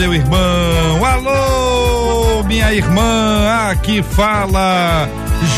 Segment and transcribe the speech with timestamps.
[0.00, 1.04] meu irmão.
[1.04, 3.70] Alô, minha irmã.
[3.70, 5.06] Aqui fala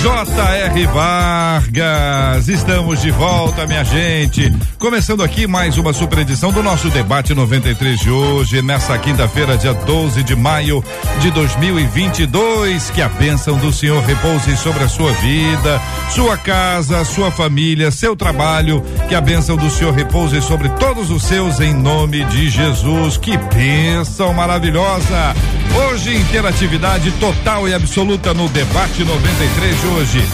[0.02, 0.86] J.R.
[0.86, 4.52] Vargas, estamos de volta, minha gente.
[4.82, 9.72] Começando aqui mais uma super edição do nosso debate 93 de hoje, nessa quinta-feira, dia
[9.72, 10.82] 12 de maio
[11.20, 12.90] de 2022.
[12.90, 18.16] Que a bênção do Senhor repouse sobre a sua vida, sua casa, sua família, seu
[18.16, 18.82] trabalho.
[19.08, 23.16] Que a bênção do Senhor repouse sobre todos os seus, em nome de Jesus.
[23.16, 25.32] Que bênção maravilhosa!
[25.74, 30.28] Hoje, interatividade total e absoluta no debate 93 de hoje.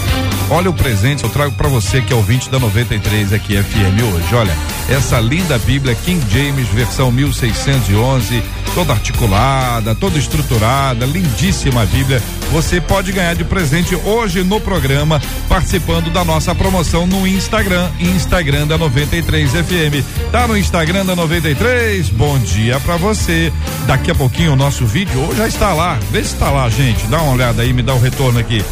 [0.50, 4.34] Olha o presente, eu trago para você que é ouvinte da 93 aqui FM hoje.
[4.38, 4.56] Olha,
[4.88, 8.40] essa linda Bíblia King James, versão 1611,
[8.74, 12.22] toda articulada, toda estruturada, lindíssima Bíblia.
[12.52, 18.66] Você pode ganhar de presente hoje no programa, participando da nossa promoção no Instagram, Instagram
[18.66, 20.30] da 93 FM.
[20.32, 22.08] Tá no Instagram da 93?
[22.10, 23.52] Bom dia para você.
[23.86, 25.98] Daqui a pouquinho o nosso vídeo já está lá.
[26.10, 27.06] Vê se está lá, gente.
[27.06, 28.64] Dá uma olhada aí, me dá o um retorno aqui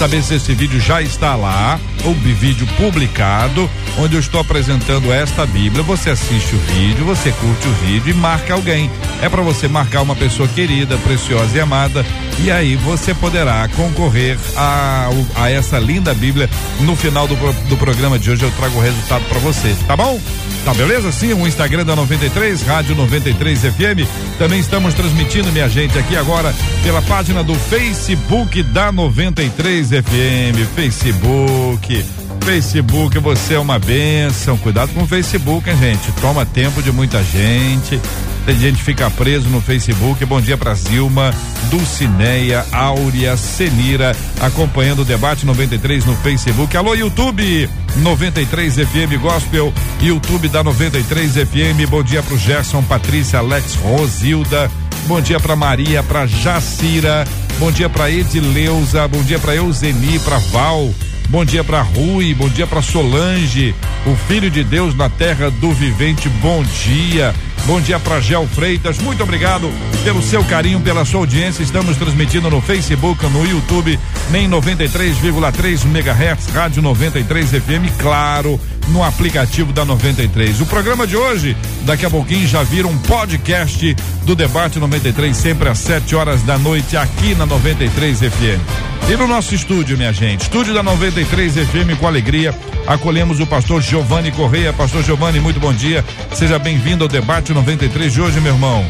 [0.00, 5.44] saber se esse vídeo já está lá, o vídeo publicado, onde eu estou apresentando esta
[5.44, 5.82] Bíblia.
[5.82, 8.90] Você assiste o vídeo, você curte o vídeo e marca alguém.
[9.20, 12.04] É você marcar uma pessoa querida, preciosa e amada.
[12.42, 16.48] E aí você poderá concorrer a, a essa linda Bíblia.
[16.80, 17.36] No final do,
[17.68, 20.20] do programa de hoje eu trago o resultado para você, tá bom?
[20.64, 21.10] Tá beleza?
[21.10, 24.06] Sim, o Instagram da 93, Rádio 93 FM.
[24.38, 30.74] Também estamos transmitindo, minha gente, aqui agora pela página do Facebook da 93 FM.
[30.74, 32.04] Facebook.
[32.40, 34.56] Facebook, você é uma benção.
[34.58, 36.12] Cuidado com o Facebook, hein, gente?
[36.20, 38.00] Toma tempo de muita gente.
[38.46, 40.24] Tem gente que fica preso no Facebook.
[40.24, 41.32] Bom dia pra Zilma,
[41.70, 46.76] Dulcineia, Áurea, Senira, acompanhando o debate 93 no Facebook.
[46.76, 51.88] Alô, YouTube 93 FM Gospel, YouTube da 93 FM.
[51.88, 54.70] Bom dia pro Gerson, Patrícia, Alex, Rosilda.
[55.06, 57.24] Bom dia pra Maria, pra Jacira.
[57.58, 59.06] Bom dia pra Edileuza.
[59.08, 60.92] Bom dia pra Euseni, pra Val.
[61.30, 63.72] Bom dia para Rui, bom dia para Solange,
[64.04, 66.28] o filho de Deus na terra do vivente.
[66.28, 67.32] Bom dia.
[67.66, 68.98] Bom dia para Gel Freitas.
[68.98, 69.70] Muito obrigado
[70.02, 71.62] pelo seu carinho, pela sua audiência.
[71.62, 73.98] Estamos transmitindo no Facebook, no YouTube,
[74.30, 80.60] nem 93,3 MHz, Rádio 93 FM, claro, no aplicativo da 93.
[80.60, 83.94] O programa de hoje, daqui a pouquinho já vira um podcast
[84.24, 88.90] do Debate 93, sempre às 7 horas da noite, aqui na 93 FM.
[89.08, 92.54] E no nosso estúdio, minha gente, estúdio da 93 FM com alegria,
[92.86, 94.72] acolhemos o pastor Giovanni Correia.
[94.72, 96.04] Pastor Giovanni, muito bom dia.
[96.32, 98.84] Seja bem-vindo ao debate 93 de hoje, meu irmão.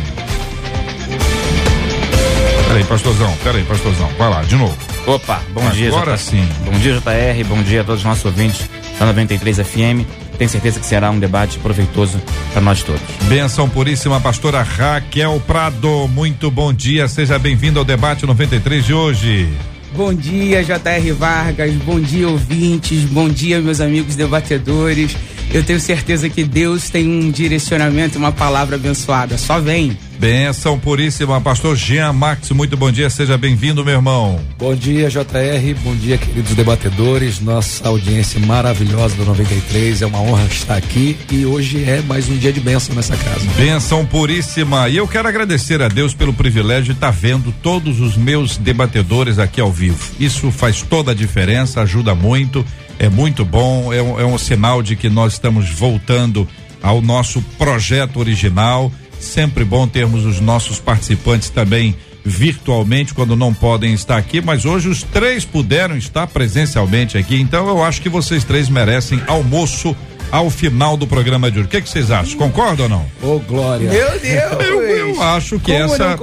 [2.69, 4.09] Peraí, pastorzão, peraí, pastorzão.
[4.19, 4.77] Vai lá, de novo.
[5.07, 6.47] Opa, bom Agora dia, Agora sim.
[6.65, 7.45] Bom dia, JR.
[7.49, 10.07] Bom dia a todos os nossos ouvintes da 93 FM.
[10.39, 12.21] Tenho certeza que será um debate proveitoso
[12.53, 13.03] para nós todos.
[13.29, 16.09] Benção puríssima, pastora Raquel Prado.
[16.09, 19.49] Muito bom dia, seja bem-vindo ao debate 93 de hoje.
[19.95, 21.75] Bom dia, JR Vargas.
[21.85, 23.03] Bom dia, ouvintes.
[23.05, 25.17] Bom dia, meus amigos debatedores.
[25.53, 29.37] Eu tenho certeza que Deus tem um direcionamento, uma palavra abençoada.
[29.37, 29.99] Só vem.
[30.21, 34.39] Benção puríssima, pastor Jean Max, muito bom dia, seja bem-vindo, meu irmão.
[34.59, 40.45] Bom dia, JR, bom dia, queridos debatedores, nossa audiência maravilhosa do 93, é uma honra
[40.45, 43.49] estar aqui e hoje é mais um dia de bênção nessa casa.
[43.57, 48.15] Benção puríssima, e eu quero agradecer a Deus pelo privilégio de estar vendo todos os
[48.15, 50.13] meus debatedores aqui ao vivo.
[50.21, 52.63] Isso faz toda a diferença, ajuda muito,
[52.99, 56.47] é muito bom, é um, é um sinal de que nós estamos voltando
[56.83, 61.95] ao nosso projeto original Sempre bom termos os nossos participantes também
[62.25, 67.41] virtualmente quando não podem estar aqui, mas hoje os três puderam estar presencialmente aqui.
[67.41, 69.95] Então eu acho que vocês três merecem almoço
[70.31, 71.67] ao final do programa de hoje.
[71.67, 72.39] O que, que vocês acham?
[72.39, 73.03] Concordam ou não?
[73.23, 73.91] Ô, oh, Glória.
[73.91, 74.65] Meu Deus!
[74.65, 76.19] Eu, eu acho que Como essa.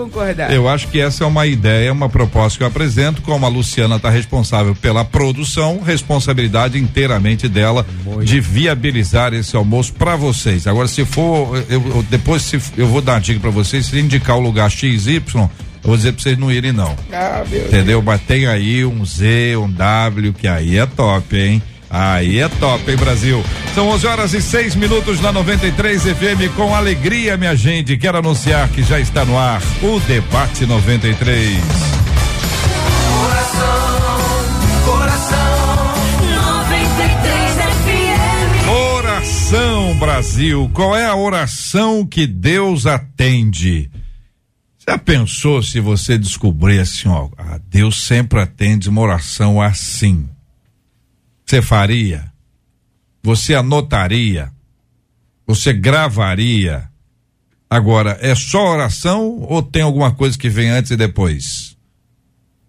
[0.50, 3.22] Eu acho que essa é uma ideia, uma proposta que eu apresento.
[3.22, 8.26] Como a Luciana está responsável pela produção, responsabilidade inteiramente dela Muito.
[8.26, 10.68] de viabilizar esse almoço para vocês.
[10.68, 14.00] Agora, se for, eu, eu, depois se, eu vou dar uma dica para vocês, se
[14.00, 15.50] indicar o lugar XY, eu
[15.84, 16.96] vou dizer pra vocês não irem, não.
[17.12, 18.02] Ah, Entendeu?
[18.02, 21.62] Mas tem aí um Z, um W, que aí é top, hein?
[21.90, 23.44] Aí é top, hein, Brasil?
[23.74, 26.54] São 11 horas e 6 minutos na 93 FM.
[26.56, 31.58] Com alegria, minha gente, quero anunciar que já está no ar o Debate 93.
[33.22, 35.38] Coração, coração,
[36.76, 38.70] 93 FM.
[38.70, 40.70] Oração, Brasil.
[40.74, 43.90] Qual é a oração que Deus atende?
[44.86, 50.30] Já pensou se você descobrir assim, ó, ah, Deus sempre atende uma oração assim?
[51.50, 52.26] Você faria?
[53.24, 54.52] Você anotaria?
[55.48, 56.90] Você gravaria?
[57.70, 61.72] Agora, é só oração ou tem alguma coisa que vem antes e depois?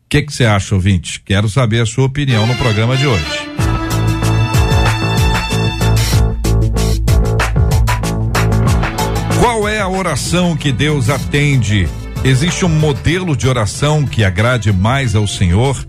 [0.04, 1.20] O que você acha, ouvinte?
[1.24, 3.50] Quero saber a sua opinião no programa de hoje.
[9.40, 11.88] Qual é a oração que Deus atende?
[12.22, 15.84] Existe um modelo de oração que agrade mais ao Senhor?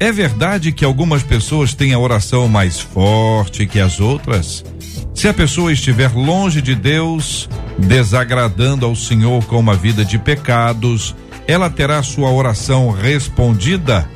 [0.00, 4.64] É verdade que algumas pessoas têm a oração mais forte que as outras?
[5.12, 11.16] Se a pessoa estiver longe de Deus, desagradando ao Senhor com uma vida de pecados,
[11.48, 14.08] ela terá sua oração respondida?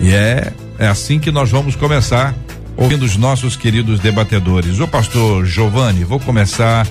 [0.00, 2.34] E é, é assim que nós vamos começar,
[2.74, 4.80] ouvindo os nossos queridos debatedores.
[4.80, 6.86] O pastor Giovanni, vou começar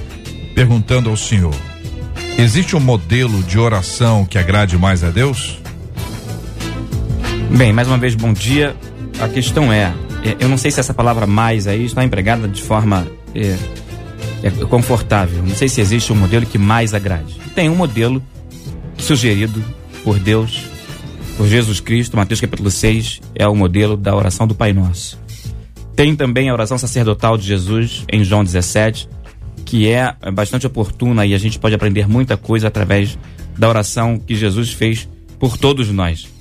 [0.54, 1.56] perguntando ao senhor:
[2.38, 5.61] existe um modelo de oração que agrade mais a Deus?
[7.58, 8.76] Bem, mais uma vez, bom dia.
[9.20, 9.94] A questão é,
[10.24, 13.06] é, eu não sei se essa palavra mais aí está empregada de forma
[13.36, 13.58] é,
[14.42, 15.44] é confortável.
[15.44, 17.36] Não sei se existe um modelo que mais agrade.
[17.54, 18.24] Tem um modelo
[18.98, 19.64] sugerido
[20.04, 20.64] por Deus,
[21.38, 25.20] por Jesus Cristo, Mateus capítulo 6, é o modelo da oração do Pai Nosso.
[25.96, 29.10] Tem também a oração sacerdotal de Jesus em João 17,
[29.66, 33.20] que é bastante oportuna e a gente pode aprender muita coisa através
[33.58, 35.08] da oração que Jesus fez
[35.38, 36.41] por todos nós.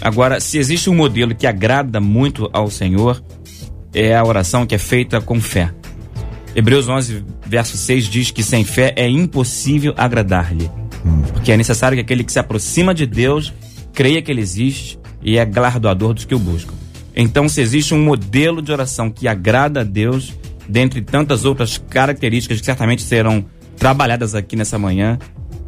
[0.00, 3.22] Agora, se existe um modelo que agrada muito ao Senhor,
[3.92, 5.72] é a oração que é feita com fé.
[6.54, 10.70] Hebreus 11, verso 6 diz que sem fé é impossível agradar-lhe.
[11.32, 13.52] Porque é necessário que aquele que se aproxima de Deus
[13.92, 16.74] creia que ele existe e é galardoador dos que o buscam.
[17.16, 20.34] Então, se existe um modelo de oração que agrada a Deus,
[20.68, 23.44] dentre tantas outras características que certamente serão
[23.76, 25.18] trabalhadas aqui nessa manhã,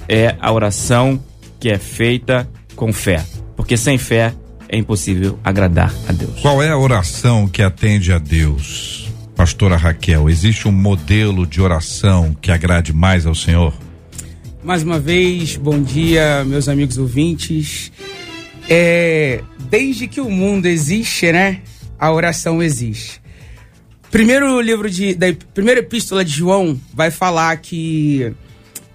[0.08, 1.22] é a oração
[1.60, 3.24] que é feita com fé.
[3.56, 4.34] Porque sem fé
[4.68, 6.40] é impossível agradar a Deus.
[6.40, 9.10] Qual é a oração que atende a Deus?
[9.34, 13.74] Pastora Raquel, existe um modelo de oração que agrade mais ao Senhor?
[14.62, 17.92] Mais uma vez, bom dia, meus amigos ouvintes.
[18.68, 21.60] É, desde que o mundo existe, né?
[21.98, 23.20] A oração existe.
[24.10, 25.14] Primeiro livro de.
[25.14, 28.32] Da primeira epístola de João vai falar que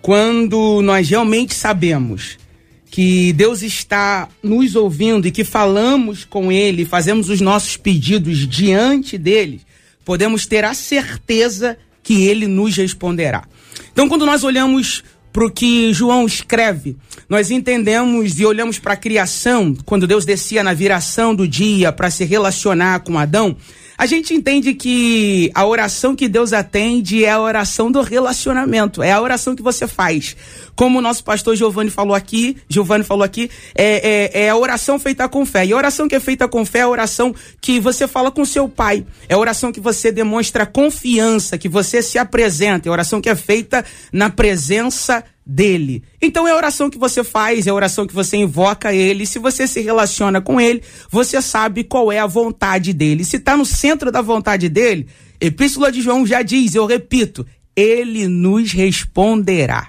[0.02, 2.38] quando nós realmente sabemos
[2.92, 9.18] que Deus está nos ouvindo e que falamos com Ele, fazemos os nossos pedidos diante
[9.18, 9.62] dele,
[10.04, 13.46] podemos ter a certeza que Ele nos responderá.
[13.94, 16.98] Então, quando nós olhamos para o que João escreve,
[17.30, 22.12] nós entendemos e olhamos para a criação, quando Deus descia na viração do dia para
[22.12, 23.56] se relacionar com Adão,
[23.98, 29.12] a gente entende que a oração que Deus atende é a oração do relacionamento, é
[29.12, 30.36] a oração que você faz.
[30.76, 34.98] Como o nosso pastor Giovanni falou aqui, Giovanni falou aqui, é, é, é a oração
[34.98, 35.66] feita com fé.
[35.66, 38.44] E a oração que é feita com fé é a oração que você fala com
[38.46, 39.06] seu pai.
[39.28, 42.88] É a oração que você demonstra confiança, que você se apresenta.
[42.88, 46.04] É a oração que é feita na presença dele.
[46.22, 49.26] Então é a oração que você faz, é a oração que você invoca ele.
[49.26, 53.24] Se você se relaciona com ele, você sabe qual é a vontade dele.
[53.24, 55.08] Se está no centro da vontade dele,
[55.40, 59.88] Epístola de João já diz, eu repito, ele nos responderá.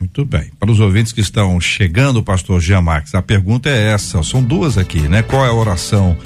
[0.00, 0.50] Muito bem.
[0.58, 4.78] Para os ouvintes que estão chegando, pastor Jean Marques, a pergunta é essa, são duas
[4.78, 5.22] aqui, né?
[5.22, 6.16] Qual é a oração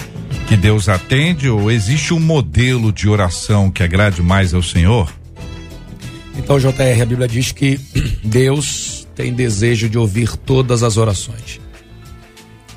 [0.48, 5.12] que Deus atende ou existe um modelo de oração que agrade mais ao Senhor?
[6.36, 7.78] Então, JR, a Bíblia diz que
[8.22, 11.60] Deus tem desejo de ouvir todas as orações.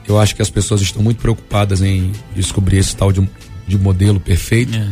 [0.08, 3.28] Eu acho que as pessoas estão muito preocupadas em descobrir esse tal de,
[3.68, 4.88] de modelo perfeito, É.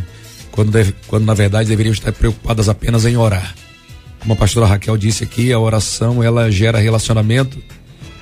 [0.52, 3.56] quando, deve- quando na verdade deveriam estar preocupadas apenas em orar.
[4.26, 7.62] Como a pastora Raquel disse aqui, a oração ela gera relacionamento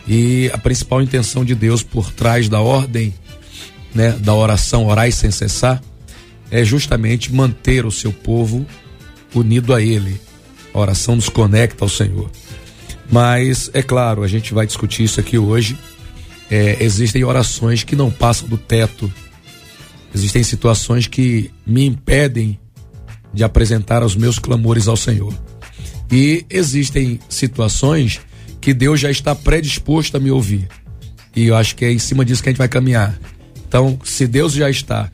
[0.06, 3.14] e a principal intenção de Deus por trás da ordem,
[3.96, 5.82] né, da oração orar sem cessar,
[6.52, 8.66] é justamente manter o seu povo
[9.34, 10.20] unido a Ele.
[10.74, 12.30] A oração nos conecta ao Senhor.
[13.10, 15.78] Mas, é claro, a gente vai discutir isso aqui hoje.
[16.52, 19.10] É, existem orações que não passam do teto.
[20.14, 22.60] Existem situações que me impedem
[23.34, 25.34] de apresentar os meus clamores ao Senhor.
[26.12, 28.20] E existem situações
[28.62, 30.68] que Deus já está predisposto a me ouvir.
[31.36, 33.18] E eu acho que é em cima disso que a gente vai caminhar.
[33.68, 35.10] Então, se Deus já está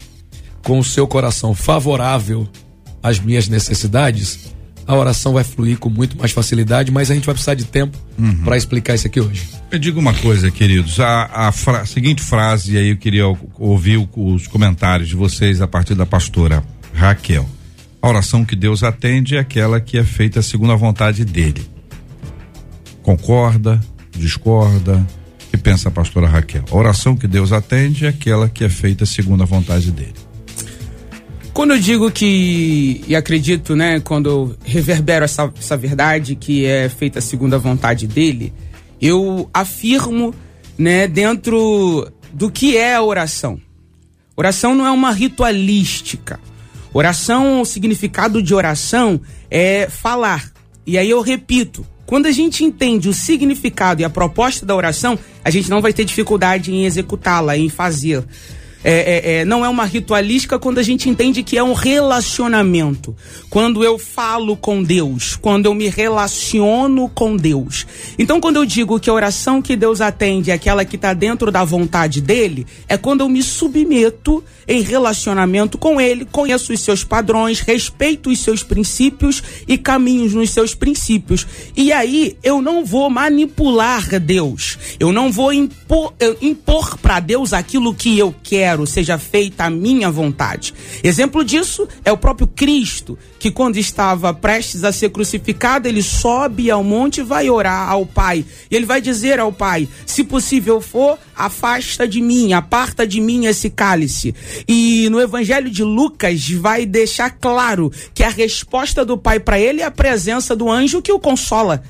[0.63, 2.47] com o seu coração favorável
[3.01, 4.53] às minhas necessidades,
[4.85, 7.97] a oração vai fluir com muito mais facilidade, mas a gente vai precisar de tempo
[8.17, 8.43] Uhum.
[8.43, 9.47] para explicar isso aqui hoje.
[9.71, 10.99] Eu digo uma coisa, queridos.
[10.99, 13.23] A, a fra- seguinte frase, e aí eu queria
[13.57, 16.61] ouvir os comentários de vocês a partir da pastora
[16.93, 17.47] Raquel.
[18.01, 21.69] A oração que Deus atende é aquela que é feita segundo a vontade dele.
[23.01, 23.79] Concorda?
[24.11, 25.05] Discorda?
[25.51, 26.63] Que pensa a pastora Raquel?
[26.71, 30.13] A oração que Deus atende é aquela que é feita segundo a vontade dele.
[31.53, 36.87] Quando eu digo que, e acredito, né, quando eu reverbero essa, essa verdade que é
[36.87, 38.53] feita segundo a vontade dele,
[39.01, 40.33] eu afirmo,
[40.77, 43.59] né, dentro do que é a oração.
[44.37, 46.39] Oração não é uma ritualística.
[46.93, 50.51] Oração, o significado de oração é falar.
[50.85, 55.17] E aí eu repito, quando a gente entende o significado e a proposta da oração,
[55.45, 58.23] a gente não vai ter dificuldade em executá-la, em fazer.
[58.83, 63.15] É, é, é, não é uma ritualística quando a gente entende que é um relacionamento.
[63.49, 67.85] Quando eu falo com Deus, quando eu me relaciono com Deus.
[68.17, 71.51] Então, quando eu digo que a oração que Deus atende é aquela que está dentro
[71.51, 77.03] da vontade dele, é quando eu me submeto em relacionamento com ele, conheço os seus
[77.03, 81.45] padrões, respeito os seus princípios e caminhos nos seus princípios.
[81.75, 84.77] E aí eu não vou manipular Deus.
[84.99, 90.09] Eu não vou impor, impor para Deus aquilo que eu quero, seja feita a minha
[90.09, 90.73] vontade.
[91.03, 96.69] Exemplo disso é o próprio Cristo, que quando estava prestes a ser crucificado, ele sobe
[96.69, 98.45] ao monte e vai orar ao Pai.
[98.69, 103.45] E ele vai dizer ao Pai: se possível for, afasta de mim, aparta de mim
[103.45, 104.35] esse cálice.
[104.67, 109.81] E no Evangelho de Lucas vai deixar claro que a resposta do Pai para ele
[109.81, 111.83] é a presença do anjo que o consola.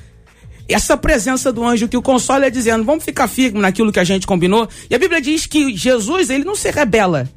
[0.70, 4.04] Essa presença do anjo que o consola é dizendo: vamos ficar firme naquilo que a
[4.04, 4.70] gente combinou.
[4.90, 7.30] E a Bíblia diz que Jesus, ele não se rebela.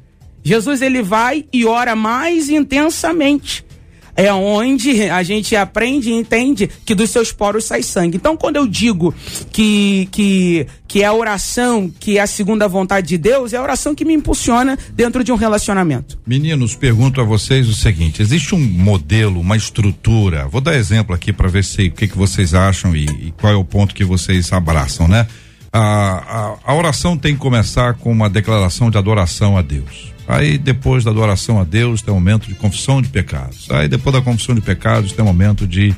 [0.43, 3.65] Jesus, ele vai e ora mais intensamente.
[4.15, 8.17] É onde a gente aprende e entende que dos seus poros sai sangue.
[8.17, 9.13] Então, quando eu digo
[9.51, 13.61] que, que, que é a oração, que é a segunda vontade de Deus, é a
[13.61, 16.19] oração que me impulsiona dentro de um relacionamento.
[16.27, 20.47] Meninos, pergunto a vocês o seguinte: existe um modelo, uma estrutura?
[20.47, 23.51] Vou dar exemplo aqui para ver se o que, que vocês acham e, e qual
[23.51, 25.27] é o ponto que vocês abraçam, né?
[25.71, 30.12] A, a, a oração tem que começar com uma declaração de adoração a Deus.
[30.27, 33.67] Aí depois da adoração a Deus tem um momento de confissão de pecados.
[33.69, 35.95] Aí depois da confissão de pecados tem um momento de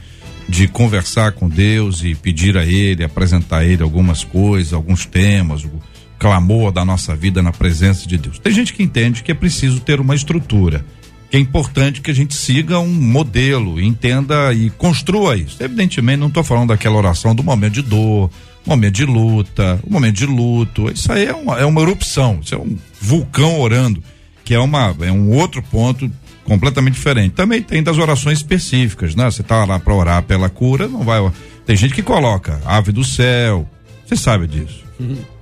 [0.48, 5.64] de conversar com Deus e pedir a Ele, apresentar a Ele algumas coisas, alguns temas,
[5.64, 5.72] o
[6.20, 8.40] clamor da nossa vida na presença de Deus.
[8.40, 10.86] Tem gente que entende que é preciso ter uma estrutura,
[11.30, 15.62] que é importante que a gente siga um modelo, entenda e construa isso.
[15.62, 18.30] Evidentemente, não estou falando daquela oração do momento de dor,
[18.66, 20.90] momento de luta, o momento de luto.
[20.92, 24.02] Isso aí é uma, é uma erupção, isso é um vulcão orando,
[24.46, 26.10] que é, uma, é um outro ponto
[26.46, 27.34] completamente diferente.
[27.34, 29.26] Também tem das orações específicas, né?
[29.26, 31.20] Você tá lá para orar pela cura, não vai.
[31.66, 33.68] Tem gente que coloca ave do céu,
[34.06, 34.86] você sabe disso.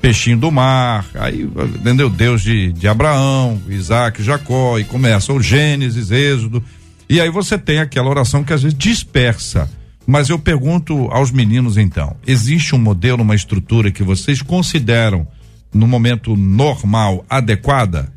[0.01, 1.43] Peixinho do mar, aí,
[1.75, 2.09] entendeu?
[2.09, 6.63] Deus de, de Abraão, Isaac, Jacó, e começa o Gênesis, Êxodo.
[7.07, 9.69] E aí você tem aquela oração que às vezes dispersa.
[10.07, 15.27] Mas eu pergunto aos meninos então: existe um modelo, uma estrutura que vocês consideram
[15.73, 18.11] no momento normal adequada?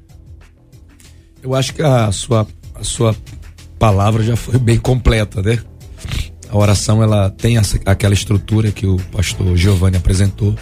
[1.43, 3.15] Eu acho que a sua, a sua
[3.79, 5.59] palavra já foi bem completa, né?
[6.49, 10.55] A oração ela tem essa, aquela estrutura que o pastor Giovanni apresentou.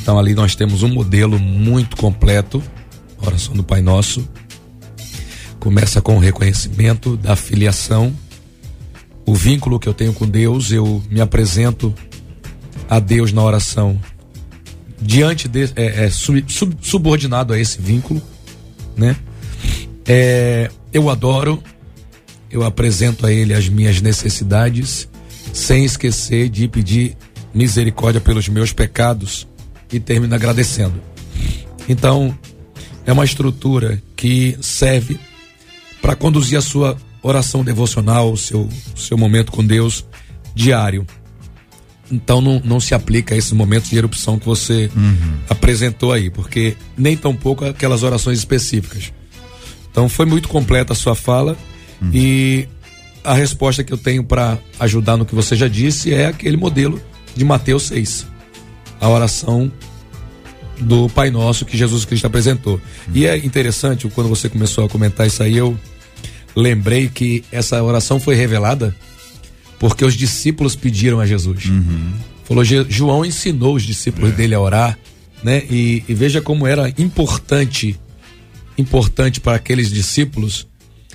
[0.00, 2.62] Então ali nós temos um modelo muito completo,
[3.20, 4.26] a oração do Pai Nosso.
[5.58, 8.14] Começa com o reconhecimento da filiação,
[9.26, 11.92] o vínculo que eu tenho com Deus, eu me apresento
[12.88, 13.98] a Deus na oração
[15.00, 18.22] diante de é, é, sub, sub, subordinado a esse vínculo,
[18.96, 19.16] né?
[20.08, 21.62] É, eu adoro,
[22.50, 25.08] eu apresento a Ele as minhas necessidades,
[25.52, 27.16] sem esquecer de pedir
[27.54, 29.46] misericórdia pelos meus pecados
[29.92, 30.94] e termino agradecendo.
[31.88, 32.36] Então,
[33.06, 35.18] é uma estrutura que serve
[36.00, 40.04] para conduzir a sua oração devocional, o seu, seu momento com Deus
[40.54, 41.06] diário.
[42.10, 45.38] Então não, não se aplica a esses momentos de erupção que você Uhum.
[45.48, 49.12] apresentou aí, porque nem tão pouco aquelas orações específicas.
[49.98, 51.56] Então foi muito completa a sua fala
[52.00, 52.10] Uhum.
[52.14, 52.68] e
[53.24, 57.02] a resposta que eu tenho para ajudar no que você já disse é aquele modelo
[57.34, 58.24] de Mateus 6.
[59.00, 59.72] A oração
[60.78, 62.80] do Pai Nosso que Jesus Cristo apresentou.
[63.12, 65.76] E é interessante, quando você começou a comentar isso aí, eu
[66.54, 68.94] lembrei que essa oração foi revelada
[69.80, 71.64] porque os discípulos pediram a Jesus.
[72.44, 74.96] Falou, "Je- João ensinou os discípulos dele a orar,
[75.42, 75.64] né?
[75.68, 77.98] E, e veja como era importante
[78.78, 80.66] importante para aqueles discípulos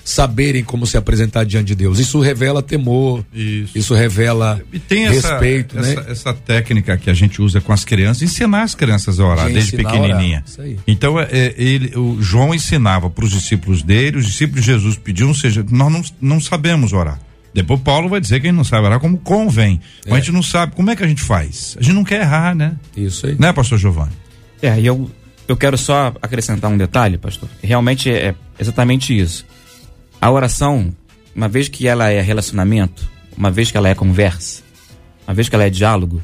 [0.04, 1.98] saberem como se apresentar diante de Deus.
[1.98, 3.78] Isso revela temor, Isso.
[3.78, 6.06] isso, revela E tem essa, respeito, essa, né?
[6.10, 9.54] essa técnica que a gente usa com as crianças, ensinar as crianças a orar De
[9.54, 10.38] desde pequenininha.
[10.38, 10.78] orar, isso aí.
[10.86, 14.98] Então é, é, ele, o João ensinava para os discípulos dele, os discípulos de Jesus
[14.98, 17.18] pediam, ou seja, nós não, não sabemos orar.
[17.54, 19.80] Depois Paulo vai dizer que a gente não sabe orar como convém.
[20.04, 20.16] Mas É.
[20.16, 21.76] a gente não sabe como é que a gente faz.
[21.80, 22.76] A gente não quer errar, né?
[22.94, 23.36] Isso aí.
[23.38, 24.12] Né, pastor Giovanni?
[24.60, 25.10] É, e eu,
[25.46, 27.48] eu quero só acrescentar um detalhe, pastor.
[27.62, 29.44] Realmente é exatamente isso.
[30.20, 30.94] A oração,
[31.34, 34.62] uma vez que ela é relacionamento, uma vez que ela é conversa,
[35.26, 36.22] uma vez que ela é diálogo,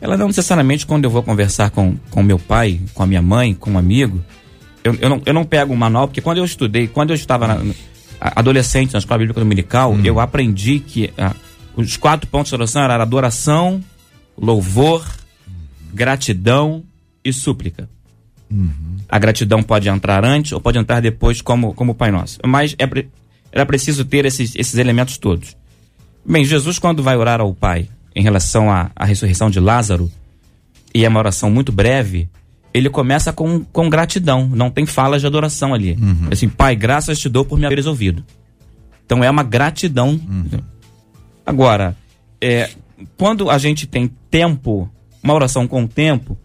[0.00, 3.52] ela não necessariamente quando eu vou conversar com, com meu pai, com a minha mãe,
[3.52, 4.22] com um amigo,
[4.84, 7.46] eu, eu, não, eu não pego um manual, porque quando eu estudei, quando eu estava
[7.46, 7.74] na,
[8.20, 11.34] adolescente na escola bíblica dominical, eu aprendi que ah,
[11.76, 13.84] os quatro pontos da oração eram adoração,
[14.36, 15.04] louvor,
[15.92, 16.82] gratidão
[17.24, 17.88] e súplica.
[19.08, 22.38] A gratidão pode entrar antes ou pode entrar depois como, como Pai Nosso.
[22.46, 23.06] Mas é,
[23.52, 25.56] era preciso ter esses, esses elementos todos.
[26.24, 30.10] Bem, Jesus, quando vai orar ao Pai em relação à, à ressurreição de Lázaro,
[30.94, 32.28] e é uma oração muito breve,
[32.72, 35.96] ele começa com, com gratidão, não tem falas de adoração ali.
[36.30, 38.24] Assim, Pai, graças te dou por me haveres ouvido.
[39.04, 40.20] Então é uma gratidão.
[41.46, 41.96] Agora,
[42.40, 42.68] é,
[43.16, 44.90] quando a gente tem tempo,
[45.22, 46.36] uma oração com tempo,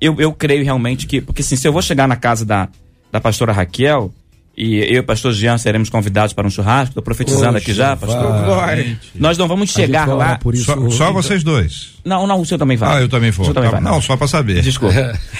[0.00, 1.20] eu, eu creio realmente que.
[1.20, 2.68] Porque assim, se eu vou chegar na casa da,
[3.12, 4.12] da pastora Raquel,
[4.56, 7.96] e eu e o pastor Jean seremos convidados para um churrasco, estou profetizando aqui já,
[7.96, 8.44] pastor.
[8.44, 8.98] Glória.
[9.14, 10.24] Nós não vamos chegar vai lá.
[10.24, 10.96] orar por isso Só, hoje.
[10.96, 11.94] só vocês dois.
[12.04, 12.98] Não, não, o senhor também vai.
[12.98, 13.46] Ah, eu também vou.
[13.54, 13.80] também Tá- vai.
[13.80, 14.60] não, só para saber.
[14.62, 14.94] Desculpa.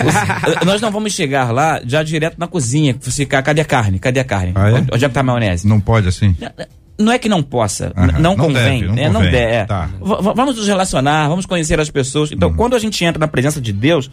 [0.04, 2.96] Os- nós não vamos chegar lá já direto na cozinha.
[3.00, 3.98] Ficar, cadê a carne?
[3.98, 4.52] Cadê a carne?
[4.54, 4.74] Ah, é?
[4.74, 5.66] Onde, onde é que tá a maionese?
[5.66, 6.34] Não pode assim?
[6.98, 9.04] Não é que não possa, Aham, n- não, não convém, deve, não né?
[9.08, 9.52] não convém, deve.
[9.54, 9.64] é.
[9.64, 9.88] tá.
[10.00, 12.30] Vamos nos relacionar, vamos conhecer as pessoas.
[12.30, 14.10] Então, quando a gente entra na presença de Deus,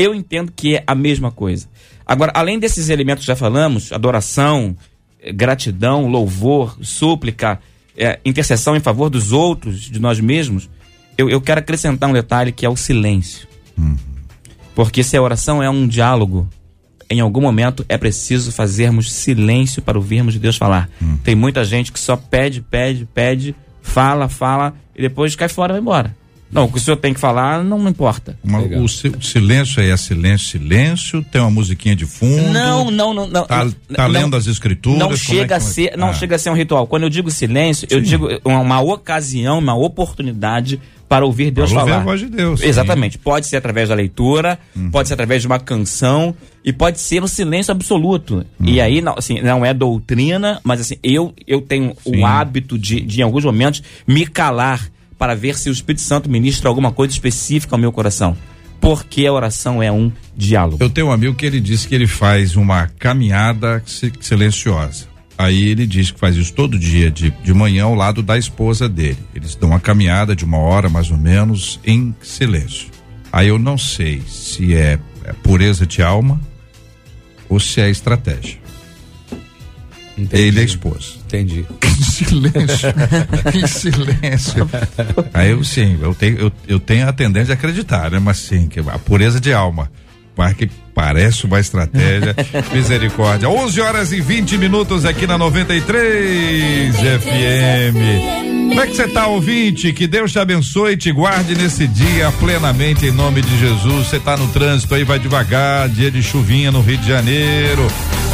[0.00, 1.68] eu entendo que é a mesma coisa.
[2.06, 4.76] Agora, além desses elementos que já falamos, adoração,
[5.22, 7.60] eh, gratidão, louvor, súplica,
[7.96, 10.68] eh, intercessão em favor dos outros, de nós mesmos,
[11.16, 13.46] eu, eu quero acrescentar um detalhe que é o silêncio.
[14.74, 16.48] Porque se a oração é um diálogo,
[17.10, 20.88] em algum momento é preciso fazermos silêncio para ouvirmos Deus falar.
[21.22, 25.74] Tem muita gente que só pede, pede, pede, fala, fala e depois cai fora e
[25.74, 26.16] vai embora.
[26.52, 28.36] Não, o que o senhor tem que falar não importa.
[28.42, 32.42] Uma- o si- silêncio aí é silêncio, silêncio, tem uma musiquinha de fundo.
[32.52, 33.46] Não, não, não, não.
[33.46, 34.98] Tá, não, tá não- lendo as escrituras.
[34.98, 36.86] Não é chega que a vai- ser, não Ah, chega a ser um ritual.
[36.86, 39.74] Quando eu digo silêncio, eu digo uma, uma ocasião, uma
[40.14, 42.02] oportunidade para ouvir Deus para ouvir falar.
[42.02, 42.66] a voz de Deus, sim.
[42.66, 43.18] Exatamente.
[43.18, 44.58] Pode ser através da leitura,
[44.92, 46.34] pode ser através de uma canção
[46.64, 48.44] e pode ser no silêncio absoluto.
[48.60, 52.20] E aí, não, assim, não é doutrina, mas assim, eu, eu tenho Sim.
[52.20, 54.88] o hábito de, de, em alguns momentos, me calar
[55.20, 58.34] para ver se o Espírito Santo ministra alguma coisa específica ao meu coração.
[58.80, 60.78] Porque a oração é um diálogo.
[60.82, 65.04] Eu tenho um amigo que ele disse que ele faz uma caminhada si- silenciosa.
[65.36, 68.88] Aí ele diz que faz isso todo dia, de, de manhã, ao lado da esposa
[68.88, 69.18] dele.
[69.34, 72.88] Eles dão uma caminhada de uma hora, mais ou menos, em silêncio.
[73.30, 76.40] Aí eu não sei se é, é pureza de alma
[77.46, 78.58] ou se é estratégia.
[80.16, 80.42] Entendi.
[80.42, 81.19] Ele é a esposa.
[81.30, 81.64] Entendi.
[81.86, 82.88] Em silêncio.
[83.54, 84.70] em silêncio.
[85.32, 88.18] Aí eu sim, eu tenho, eu, eu tenho a tendência a acreditar, né?
[88.18, 89.90] Mas sim, que a pureza de alma.
[90.36, 90.68] Mas que
[91.00, 92.36] parece uma estratégia.
[92.74, 93.48] Misericórdia.
[93.48, 98.68] 11 horas e 20 minutos aqui na 93 FM.
[98.68, 99.94] Como é que você tá, ouvinte?
[99.94, 104.08] Que Deus te abençoe e te guarde nesse dia plenamente em nome de Jesus.
[104.08, 107.86] Você tá no trânsito aí, vai devagar, dia de chuvinha no Rio de Janeiro.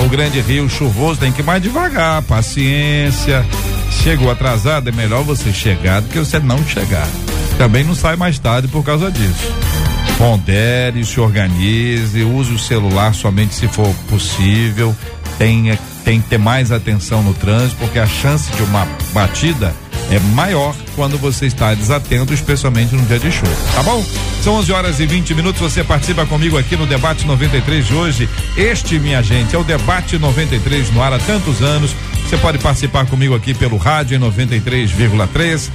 [0.04, 3.46] O grande rio chuvoso tem que ir mais devagar, paciência.
[4.02, 7.06] Chegou atrasado, é melhor você chegar do que você não chegar.
[7.56, 9.54] Também não sai mais tarde por causa disso.
[10.18, 14.94] Pondere, se organize, use o celular somente se for possível.
[15.38, 19.74] Tenha, tem que ter mais atenção no trânsito, porque a chance de uma batida
[20.10, 24.04] é maior quando você está desatento, especialmente no dia de chuva, tá bom?
[24.42, 25.60] São 11 horas e 20 minutos.
[25.60, 28.28] Você participa comigo aqui no Debate 93 de hoje.
[28.56, 31.94] Este, minha gente, é o Debate 93 no ar há tantos anos.
[32.24, 35.70] Você pode participar comigo aqui pelo rádio em 93,3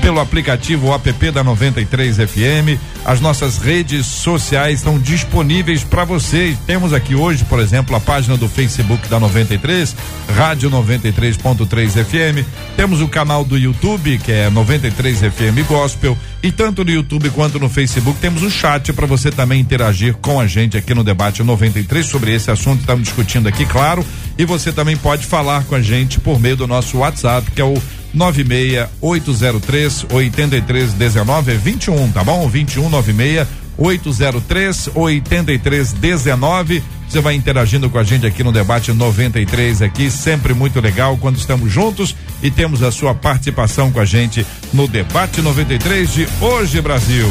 [0.00, 2.80] pelo aplicativo app da 93 FM.
[3.04, 6.56] As nossas redes sociais estão disponíveis para você.
[6.66, 9.96] Temos aqui hoje, por exemplo, a página do Facebook da 93,
[10.34, 12.46] Rádio 93.3 FM.
[12.76, 16.16] Temos o canal do YouTube, que é 93 FM Gospel.
[16.42, 20.40] E tanto no YouTube quanto no Facebook temos o chat para você também interagir com
[20.40, 24.04] a gente aqui no debate 93 sobre esse assunto que estamos discutindo aqui, claro.
[24.38, 27.64] E você também pode falar com a gente por meio do nosso WhatsApp, que é
[27.64, 27.80] o
[28.16, 32.48] 96803 8319 é 21, tá bom?
[32.48, 33.46] 21 96
[33.78, 40.80] 803 8319 Você vai interagindo com a gente aqui no debate 93 aqui, sempre muito
[40.80, 46.12] legal quando estamos juntos e temos a sua participação com a gente no debate 93
[46.12, 47.30] de hoje, Brasil.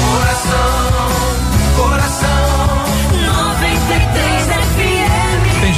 [0.00, 0.77] Coração,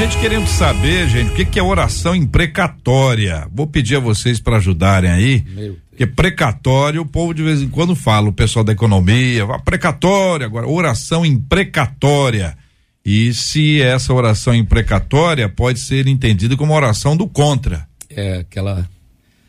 [0.00, 3.46] gente querendo saber, gente, o que, que é oração imprecatória.
[3.52, 5.44] Vou pedir a vocês para ajudarem aí.
[5.54, 9.58] Meu Porque precatório, o povo de vez em quando fala, o pessoal da economia, fala
[9.58, 12.56] precatória, agora, oração imprecatória.
[13.04, 17.86] E se essa oração imprecatória pode ser entendida como oração do contra.
[18.08, 18.88] É aquela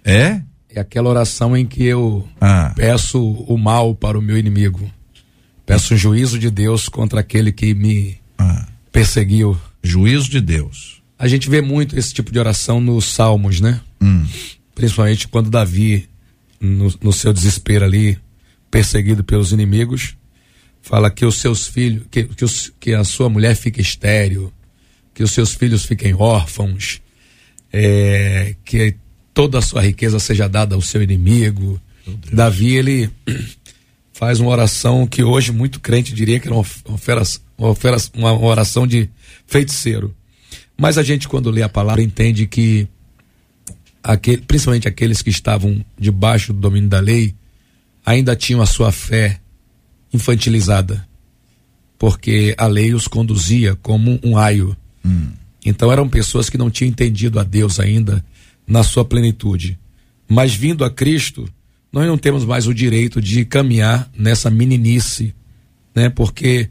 [0.04, 0.42] É?
[0.74, 2.74] é aquela oração em que eu Ah.
[2.76, 4.90] peço o mal para o meu inimigo.
[5.66, 8.68] Peço o juízo de Deus contra aquele que me Ah.
[8.92, 9.58] perseguiu.
[9.84, 11.02] Juízo de Deus.
[11.18, 13.82] A gente vê muito esse tipo de oração nos Salmos, né?
[14.02, 14.26] Hum.
[14.74, 16.08] Principalmente quando Davi,
[16.60, 18.18] no, no seu desespero ali,
[18.70, 20.16] perseguido pelos inimigos,
[20.82, 24.52] fala que os seus filhos, que, que, os- que a sua mulher fique estéril,
[25.14, 27.02] que os seus filhos fiquem órfãos,
[27.72, 28.96] é, que
[29.34, 31.80] toda a sua riqueza seja dada ao seu inimigo.
[32.34, 33.10] Davi, ele
[34.14, 36.66] faz uma oração que hoje muito crente diria que era uma,
[37.58, 37.74] uma,
[38.16, 39.10] uma oração de
[39.52, 40.16] feiticeiro.
[40.78, 42.88] Mas a gente, quando lê a palavra, entende que,
[44.02, 47.36] aquele, principalmente aqueles que estavam debaixo do domínio da lei,
[48.06, 49.42] ainda tinham a sua fé
[50.14, 51.06] infantilizada,
[52.00, 54.76] porque a lei os conduzia como um aio.
[55.64, 58.24] Então eram pessoas que não tinham entendido a Deus ainda
[58.66, 59.78] na sua plenitude.
[60.28, 61.48] Mas vindo a Cristo,
[61.92, 65.36] nós não temos mais o direito de caminhar nessa meninice,
[65.94, 66.10] né?
[66.10, 66.70] Porque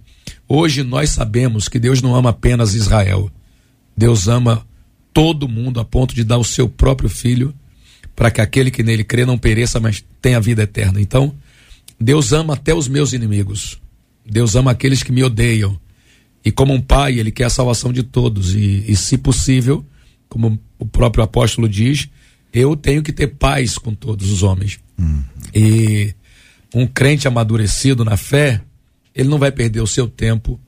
[0.50, 3.30] hoje nós sabemos que Deus não ama apenas Israel.
[3.96, 4.66] Deus ama
[5.14, 7.54] todo mundo a ponto de dar o seu próprio filho
[8.16, 11.00] para que aquele que nele crê não pereça, mas tenha vida eterna.
[11.00, 11.34] Então,
[11.98, 13.80] Deus ama até os meus inimigos.
[14.26, 15.78] Deus ama aqueles que me odeiam.
[16.44, 18.54] E como um pai, ele quer a salvação de todos.
[18.54, 19.84] E, e se possível,
[20.28, 22.08] como o próprio apóstolo diz,
[22.52, 24.80] eu tenho que ter paz com todos os homens.
[25.54, 26.14] E
[26.74, 28.60] um crente amadurecido na fé,
[29.14, 30.60] ele não vai perder o seu tempo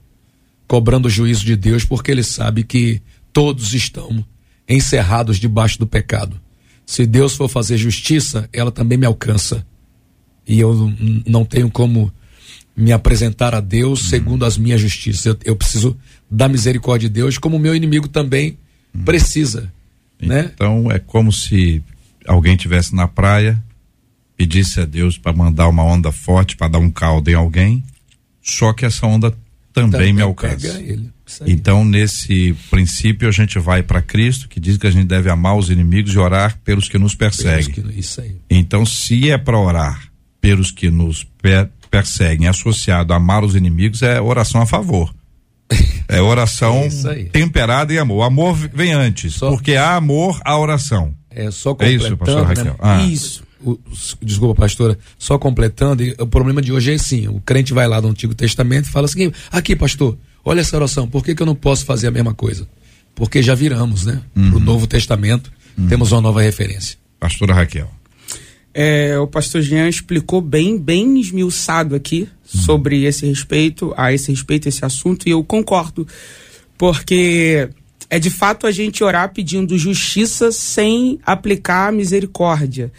[0.67, 3.01] cobrando o juízo de Deus, porque ele sabe que
[3.31, 4.25] todos estão
[4.67, 6.39] encerrados debaixo do pecado.
[6.85, 9.65] Se Deus for fazer justiça, ela também me alcança.
[10.47, 10.93] E eu
[11.25, 12.11] não tenho como
[12.75, 15.25] me apresentar a Deus segundo as minhas justiças.
[15.25, 15.97] Eu, eu preciso
[16.29, 18.57] da misericórdia de Deus, como o meu inimigo também
[19.05, 19.71] precisa.
[20.21, 20.51] Né?
[20.53, 21.81] Então é como se
[22.27, 23.61] alguém tivesse na praia,
[24.35, 27.83] pedisse a Deus para mandar uma onda forte para dar um caldo em alguém,
[28.43, 29.33] só que essa onda
[29.73, 30.79] também, me alcança.
[31.47, 35.57] Então, nesse princípio, a gente vai para Cristo, que diz que a gente deve amar
[35.57, 37.71] os inimigos e orar pelos que nos perseguem.
[37.73, 38.35] Que- Isso aí.
[38.49, 44.01] Então, se é para orar pelos que nos per- perseguem, associado a amar os inimigos,
[44.03, 45.11] é oração a favor.
[46.07, 48.17] É oração É temperada em amor.
[48.17, 51.15] O amor vem antes, Só- porque há amor à oração.
[51.31, 52.65] É só É isso, completando, pastor Raquel.
[52.65, 52.75] né?
[52.79, 53.03] Ah.
[53.05, 53.42] Isso.
[53.63, 53.79] O-
[54.21, 58.09] desculpa, pastora, só completando, o problema de hoje é assim: o crente vai lá no
[58.09, 61.55] Antigo Testamento e fala assim: aqui, pastor, olha essa oração, por que, que eu não
[61.55, 62.67] posso fazer a mesma coisa?
[63.15, 64.21] Porque já viramos, né?
[64.35, 64.49] Uhum.
[64.51, 65.51] Pro Novo Testamento,
[65.87, 66.97] temos uma nova referência.
[67.19, 67.89] Pastora Raquel.
[68.73, 74.67] É, o pastor Jean explicou bem, bem esmiuçado aqui sobre esse respeito, a esse respeito,
[74.67, 76.07] esse assunto, e eu concordo.
[76.77, 77.69] Porque
[78.09, 82.91] é de fato a gente orar pedindo justiça sem aplicar misericórdia.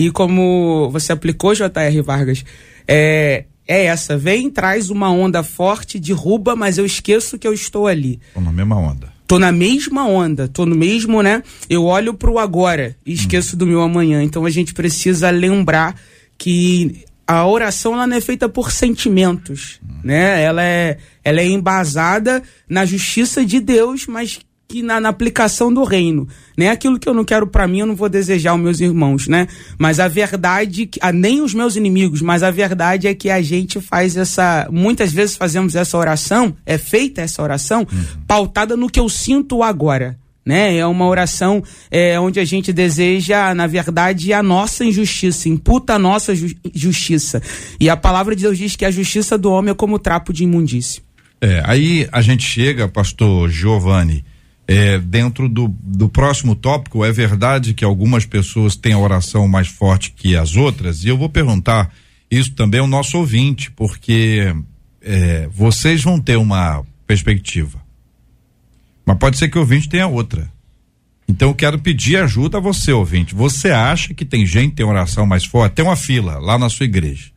[0.00, 2.00] E como você aplicou, J.R.
[2.00, 2.42] Vargas,
[2.88, 7.86] é, é essa: vem, traz uma onda forte, derruba, mas eu esqueço que eu estou
[7.86, 9.12] ali Tô na mesma onda.
[9.26, 11.42] tô na mesma onda, tô no mesmo, né?
[11.68, 14.22] Eu olho pro agora e esqueço do meu amanhã.
[14.22, 15.94] Então a gente precisa lembrar
[16.38, 20.42] que a oração ela não é feita por sentimentos, né?
[20.42, 25.82] Ela é, ela é embasada na justiça de Deus, mas que na, na aplicação do
[25.82, 26.68] reino, né?
[26.68, 29.48] Aquilo que eu não quero para mim, eu não vou desejar aos meus irmãos, né?
[29.76, 33.42] Mas a verdade, que- ah, nem os meus inimigos, mas a verdade é que a
[33.42, 37.86] gente faz essa, muitas vezes fazemos essa oração, é feita essa oração
[38.28, 40.16] pautada no que eu sinto agora.
[40.46, 40.76] Né?
[40.78, 45.98] É uma oração é, onde a gente deseja, na verdade, a nossa injustiça, imputa a
[45.98, 47.42] nossa ju- justiça.
[47.78, 50.44] E a palavra de Deus diz que a justiça do homem é como trapo de
[50.44, 51.02] imundície.
[51.42, 54.24] É, aí a gente chega, pastor Giovanni,
[54.72, 59.66] é, dentro do, do próximo tópico, é verdade que algumas pessoas têm a oração mais
[59.66, 61.92] forte que as outras, e eu vou perguntar
[62.30, 64.54] isso também ao nosso ouvinte, porque
[65.02, 67.82] é, vocês vão ter uma perspectiva.
[69.04, 70.48] Mas pode ser que o ouvinte tenha outra.
[71.28, 73.34] Então eu quero pedir ajuda a você, ouvinte.
[73.34, 75.74] Você acha que tem gente que tem oração mais forte?
[75.74, 77.32] Tem uma fila lá na sua igreja.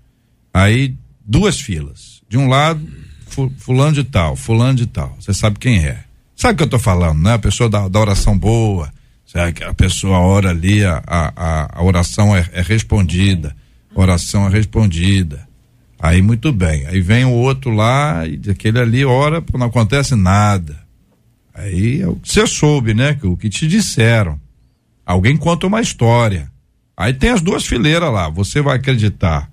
[0.53, 2.21] Aí, duas filas.
[2.29, 2.87] De um lado,
[3.25, 5.15] fu- fulano de tal, fulano de tal.
[5.19, 6.03] Você sabe quem é.
[6.43, 7.35] Sabe o que eu tô falando, né?
[7.35, 8.91] A pessoa da, da oração boa,
[9.25, 9.63] sabe?
[9.63, 13.55] a pessoa ora ali, a, a, a oração é, é respondida.
[13.95, 15.47] Oração é respondida.
[15.97, 16.85] Aí muito bem.
[16.87, 20.77] Aí vem o outro lá e aquele ali ora, não acontece nada.
[21.53, 23.17] Aí é o que você soube, né?
[23.23, 24.37] O que te disseram.
[25.05, 26.51] Alguém conta uma história.
[26.97, 28.27] Aí tem as duas fileiras lá.
[28.27, 29.49] Você vai acreditar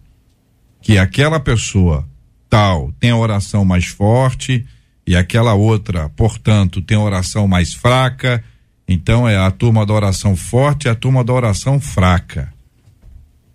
[0.82, 2.04] que aquela pessoa
[2.48, 4.66] tal tem a oração mais forte
[5.10, 8.44] e aquela outra, portanto, tem a oração mais fraca.
[8.86, 12.54] Então é a turma da oração forte e a turma da oração fraca.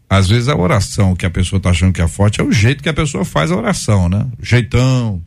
[0.09, 2.83] Às vezes a oração que a pessoa tá achando que é forte é o jeito
[2.83, 4.27] que a pessoa faz a oração, né?
[4.37, 5.23] O jeitão.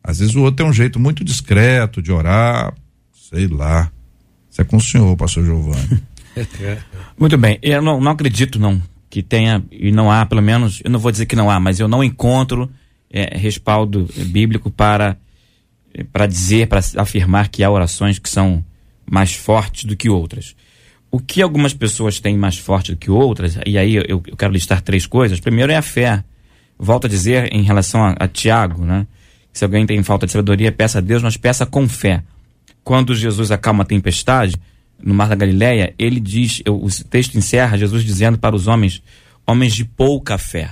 [0.00, 2.72] Às vezes o outro tem um jeito muito discreto de orar,
[3.28, 3.90] sei lá.
[4.48, 6.00] Isso é com o senhor, pastor Giovanni.
[7.18, 10.90] Muito bem, eu não, não acredito não que tenha e não há, pelo menos, eu
[10.90, 12.70] não vou dizer que não há, mas eu não encontro
[13.10, 15.16] eh, respaldo bíblico para
[16.12, 18.64] para dizer, para afirmar que há orações que são
[19.10, 20.54] mais fortes do que outras.
[21.10, 24.52] O que algumas pessoas têm mais forte do que outras, e aí eu, eu quero
[24.52, 25.40] listar três coisas.
[25.40, 26.22] Primeiro é a fé.
[26.78, 29.06] Volto a dizer em relação a, a Tiago, né?
[29.52, 32.22] Se alguém tem falta de sabedoria, peça a Deus, mas peça com fé.
[32.84, 34.54] Quando Jesus acalma a tempestade,
[35.02, 39.02] no Mar da Galileia, ele diz, eu- o texto encerra Jesus dizendo para os homens,
[39.46, 40.70] homens de pouca fé.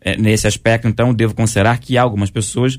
[0.00, 2.78] É, nesse aspecto, então, devo considerar que há algumas pessoas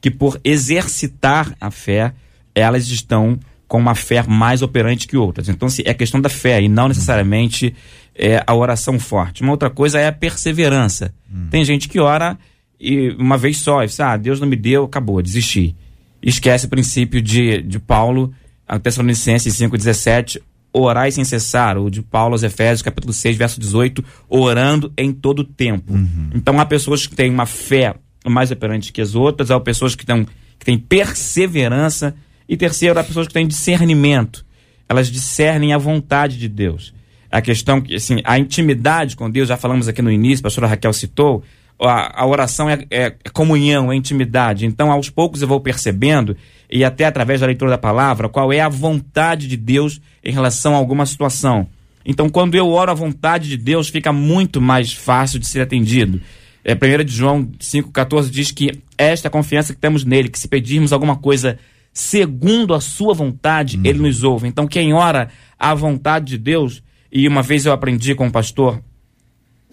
[0.00, 2.12] que, por exercitar a fé,
[2.54, 5.48] elas estão com uma fé mais operante que outras.
[5.48, 7.74] Então, se é questão da fé e não necessariamente
[8.14, 9.42] é, a oração forte.
[9.42, 11.14] Uma outra coisa é a perseverança.
[11.50, 12.38] Tem gente que ora
[12.80, 15.74] e uma vez só, e diz, ah, Deus não me deu, acabou, desisti.
[16.22, 18.32] Esquece o princípio de, de Paulo,
[18.66, 20.40] a Tessalonicenses 5,17,
[20.72, 25.42] orai sem cessar, o de Paulo aos Efésios, capítulo 6, verso 18, orando em todo
[25.42, 25.92] tempo.
[26.34, 27.94] Então há pessoas que têm uma fé
[28.26, 30.24] mais operante que as outras, há pessoas que, tão,
[30.58, 32.14] que têm perseverança,
[32.48, 34.44] e terceiro, há pessoas que têm discernimento.
[34.88, 36.94] Elas discernem a vontade de Deus.
[37.30, 40.66] A questão que, assim, a intimidade com Deus, já falamos aqui no início, a pastora
[40.66, 41.44] Raquel citou,
[41.80, 44.64] a, a oração é, é comunhão, é intimidade.
[44.66, 46.36] Então, aos poucos eu vou percebendo,
[46.70, 50.74] e até através da leitura da palavra, qual é a vontade de Deus em relação
[50.74, 51.68] a alguma situação.
[52.04, 56.20] Então, quando eu oro a vontade de Deus, fica muito mais fácil de ser atendido.
[56.68, 60.92] É, 1 de João 5,14 diz que esta confiança que temos nele, que se pedirmos
[60.92, 61.58] alguma coisa
[61.94, 64.46] segundo a sua vontade, ele nos ouve.
[64.46, 68.82] Então, quem ora a vontade de Deus, e uma vez eu aprendi com um pastor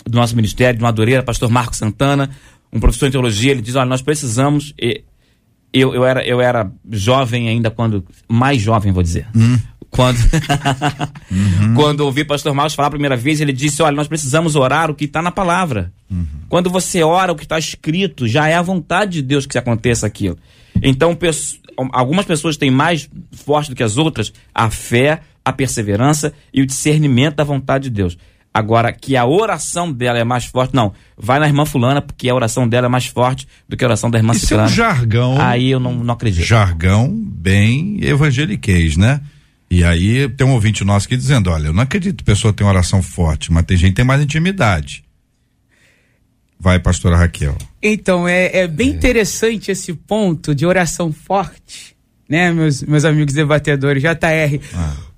[0.05, 2.29] do nosso ministério, de Madureira, pastor Marco Santana,
[2.71, 5.03] um professor de teologia, ele diz, olha, nós precisamos, e
[5.73, 9.27] eu, eu, era, eu era jovem ainda quando, mais jovem vou dizer,
[9.95, 10.17] quando,
[11.75, 14.95] quando ouvi pastor Marcos falar a primeira vez, ele disse, olha, nós precisamos orar o
[14.95, 15.91] que está na palavra.
[16.49, 20.05] Quando você ora o que está escrito, já é a vontade de Deus que aconteça
[20.05, 20.38] aquilo.
[20.84, 21.17] Então,
[21.91, 26.65] algumas pessoas têm mais forte do que as outras a fé, a perseverança e o
[26.65, 28.17] discernimento da vontade de Deus.
[28.53, 30.93] Agora, que a oração dela é mais forte, não.
[31.17, 34.10] Vai na irmã fulana, porque a oração dela é mais forte do que a oração
[34.10, 35.41] da irmã Isso é um jargão.
[35.41, 36.45] Aí eu não, não acredito.
[36.45, 39.19] jargão bem evangeliquez, né?
[39.75, 42.53] E aí tem um ouvinte nosso aqui dizendo, olha, eu não acredito que a pessoa
[42.53, 45.03] tem oração forte, mas tem gente que tem mais intimidade.
[46.57, 47.57] Vai, pastora Raquel.
[47.83, 51.93] Então, é, é bem interessante esse ponto de oração forte,
[52.29, 54.59] né, meus, meus amigos debatedores, JR.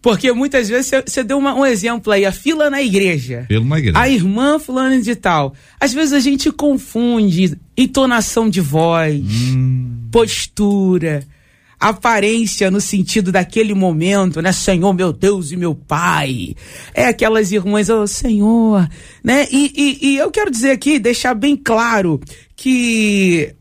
[0.02, 3.46] Porque muitas vezes você- deu uma- um exemplo aí, a fila na igreja.
[3.48, 4.00] Pelo na igreja.
[4.00, 5.54] A irmã fulana de tal.
[5.80, 9.22] Às vezes a gente confunde entonação de voz,
[10.12, 11.24] postura,
[11.80, 14.52] aparência no sentido daquele momento, né?
[14.52, 16.56] Senhor, meu Deus e meu Pai.
[16.94, 18.88] É aquelas irmãs, oh Senhor,
[19.24, 19.48] né?
[19.52, 22.20] E, e, e eu quero dizer aqui, deixar bem claro
[22.56, 23.54] que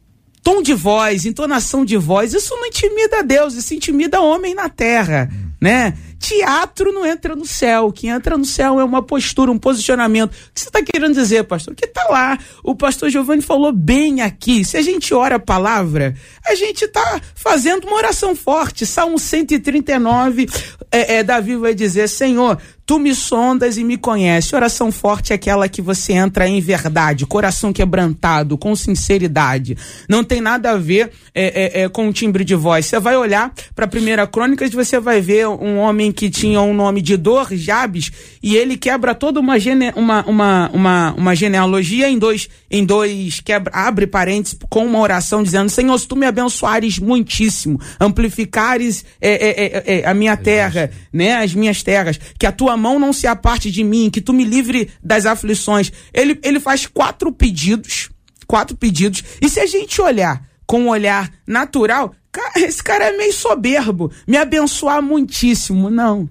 [0.43, 5.29] tom de voz, entonação de voz, isso não intimida Deus, isso intimida homem na terra,
[5.61, 5.95] né?
[6.19, 10.31] Teatro não entra no céu, o que entra no céu é uma postura, um posicionamento.
[10.31, 11.75] O que você está querendo dizer, pastor?
[11.75, 16.15] Que tá lá, o pastor Giovanni falou bem aqui, se a gente ora a palavra,
[16.47, 20.49] a gente está fazendo uma oração forte, Salmo 139,
[20.91, 24.53] é, é, Davi vai dizer, Senhor, Tu me sondas e me conheces.
[24.53, 29.77] Oração forte é aquela que você entra em verdade, coração quebrantado, com sinceridade.
[30.09, 32.87] Não tem nada a ver é, é, é, com o timbre de voz.
[32.87, 36.75] Você vai olhar para a primeira crônicas, você vai ver um homem que tinha um
[36.75, 38.11] nome de Dor, Jabes,
[38.43, 43.41] e ele quebra toda uma, gene, uma, uma, uma, uma genealogia em dois, em dois
[43.41, 49.31] quebra, abre parênteses com uma oração dizendo: Senhor, se tu me abençoares muitíssimo, amplificares é,
[49.31, 53.13] é, é, é, a minha terra, né, as minhas terras, que a tua mão não
[53.13, 55.93] se aparte de mim, que tu me livre das aflições.
[56.13, 58.11] Ele, ele faz quatro pedidos,
[58.47, 63.17] quatro pedidos, e se a gente olhar com um olhar natural, cara, esse cara é
[63.17, 65.89] meio soberbo, me abençoar muitíssimo.
[65.91, 66.29] Não.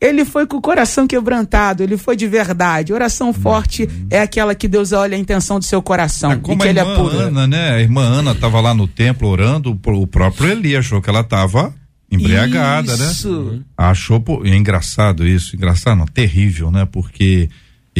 [0.00, 2.92] Ele foi com o coração quebrantado, ele foi de verdade.
[2.92, 6.60] Oração forte é aquela que Deus olha a intenção do seu coração É e como
[6.60, 7.16] que a ele irmã apura.
[7.24, 7.70] Ana, né?
[7.72, 11.74] A irmã Ana estava lá no templo orando, o próprio Eli achou que ela estava
[12.10, 13.42] embriagada, Isso.
[13.42, 13.60] né?
[13.76, 16.86] Achou, pô, é engraçado isso, engraçado não, terrível, né?
[16.90, 17.50] Porque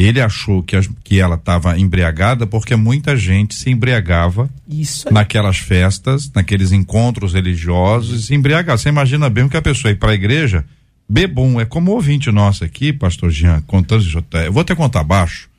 [0.01, 5.57] ele achou que, as- que ela estava embriagada porque muita gente se embriagava Isso naquelas
[5.57, 8.77] festas, naqueles encontros religiosos e se embriagava.
[8.77, 10.63] Você imagina bem que a pessoa ir para a igreja,
[11.07, 14.47] bebum, é como o ouvinte nosso aqui, pastor Jean, contando Joté.
[14.47, 15.49] Eu vou até contar baixo,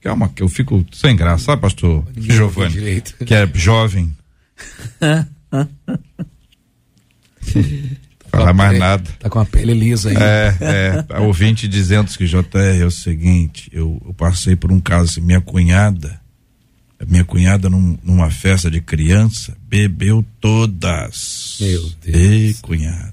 [0.00, 2.72] que é uma que eu fico sem graça, sabe, pastor Giovanni?
[2.72, 3.14] direito.
[3.24, 4.14] Que é jovem.
[8.38, 9.10] Falar mais pele- nada.
[9.18, 10.16] Tá com a pele lisa aí.
[10.16, 15.10] É, é, ouvinte dizendo que JR é o seguinte, eu, eu passei por um caso
[15.10, 16.20] assim, minha cunhada,
[17.06, 21.56] minha cunhada num- numa festa de criança, bebeu todas.
[21.60, 22.16] Meu Deus.
[22.16, 23.12] Ei, cunhada.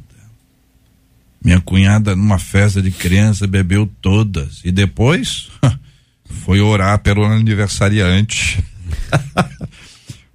[1.44, 4.62] Minha cunhada numa festa de criança bebeu todas.
[4.64, 5.50] E depois
[6.46, 8.64] foi orar pelo aniversariante.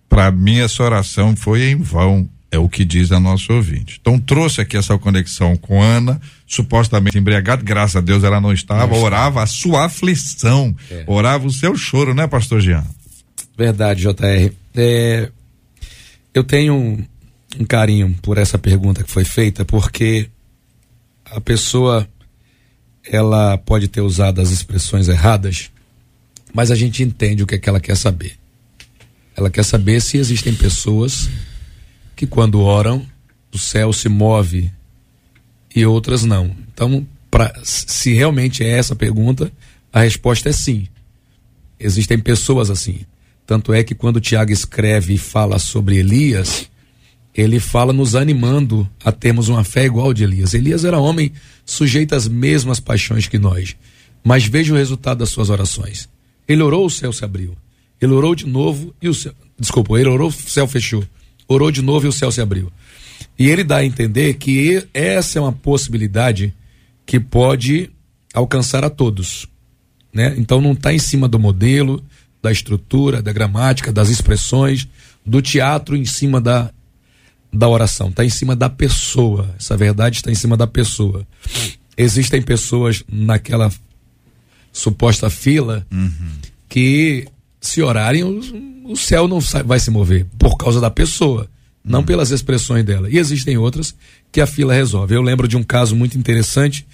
[0.09, 3.99] Para mim, essa oração foi em vão, é o que diz a nossa ouvinte.
[4.01, 8.95] Então, trouxe aqui essa conexão com Ana, supostamente embriagada, graças a Deus ela não estava,
[8.97, 11.05] orava a sua aflição, É.
[11.07, 12.85] orava o seu choro, né, Pastor Jean?
[13.57, 14.53] Verdade, JR.
[14.75, 15.31] É,
[16.33, 17.05] eu tenho um,
[17.59, 20.29] um carinho por essa pergunta que foi feita, porque
[21.27, 22.09] a pessoa
[23.11, 25.71] ela pode ter usado as expressões erradas,
[26.55, 28.35] mas a gente entende o que é que ela quer saber.
[29.37, 31.29] Ela quer saber se existem pessoas
[32.19, 33.07] que quando oram,
[33.55, 34.69] o céu se move
[35.75, 36.51] e outras não.
[36.75, 39.53] Então, pra, se realmente é essa a pergunta,
[39.93, 40.89] a resposta é sim.
[41.79, 43.03] Existem pessoas assim.
[43.47, 46.69] Tanto é que quando Tiago escreve e fala sobre Elias,
[47.33, 50.55] ele fala nos animando a termos uma fé igual de Elias.
[50.55, 51.33] Elias era homem
[51.65, 53.77] sujeito às mesmas paixões que nós,
[54.25, 56.09] mas veja o resultado das suas orações.
[56.49, 57.57] Ele orou, o céu se abriu.
[58.03, 59.35] Ele orou de novo e o céu.
[59.57, 61.05] Desculpa, ele orou, o céu fechou.
[61.49, 62.71] Orou de novo e o céu se abriu.
[63.39, 66.55] E ele dá a entender que essa é uma possibilidade
[67.05, 67.91] que pode
[68.35, 69.49] alcançar a todos
[70.13, 70.35] né?
[70.37, 72.03] Então não está em cima do modelo,
[72.43, 74.89] da estrutura, da gramática, das expressões,
[75.25, 76.71] do teatro em cima da,
[77.53, 79.55] da oração, está em cima da pessoa.
[79.59, 81.27] Essa verdade está em cima da pessoa.
[81.97, 83.71] Existem pessoas naquela
[84.73, 85.87] suposta fila
[86.69, 87.27] que
[87.61, 88.41] se orarem o,
[88.93, 91.49] o céu não sai- vai se mover por causa da pessoa,
[91.85, 93.09] não pelas expressões dela.
[93.11, 93.95] E existem outras
[94.31, 95.15] que a fila resolve.
[95.15, 96.87] Eu lembro de um caso muito interessante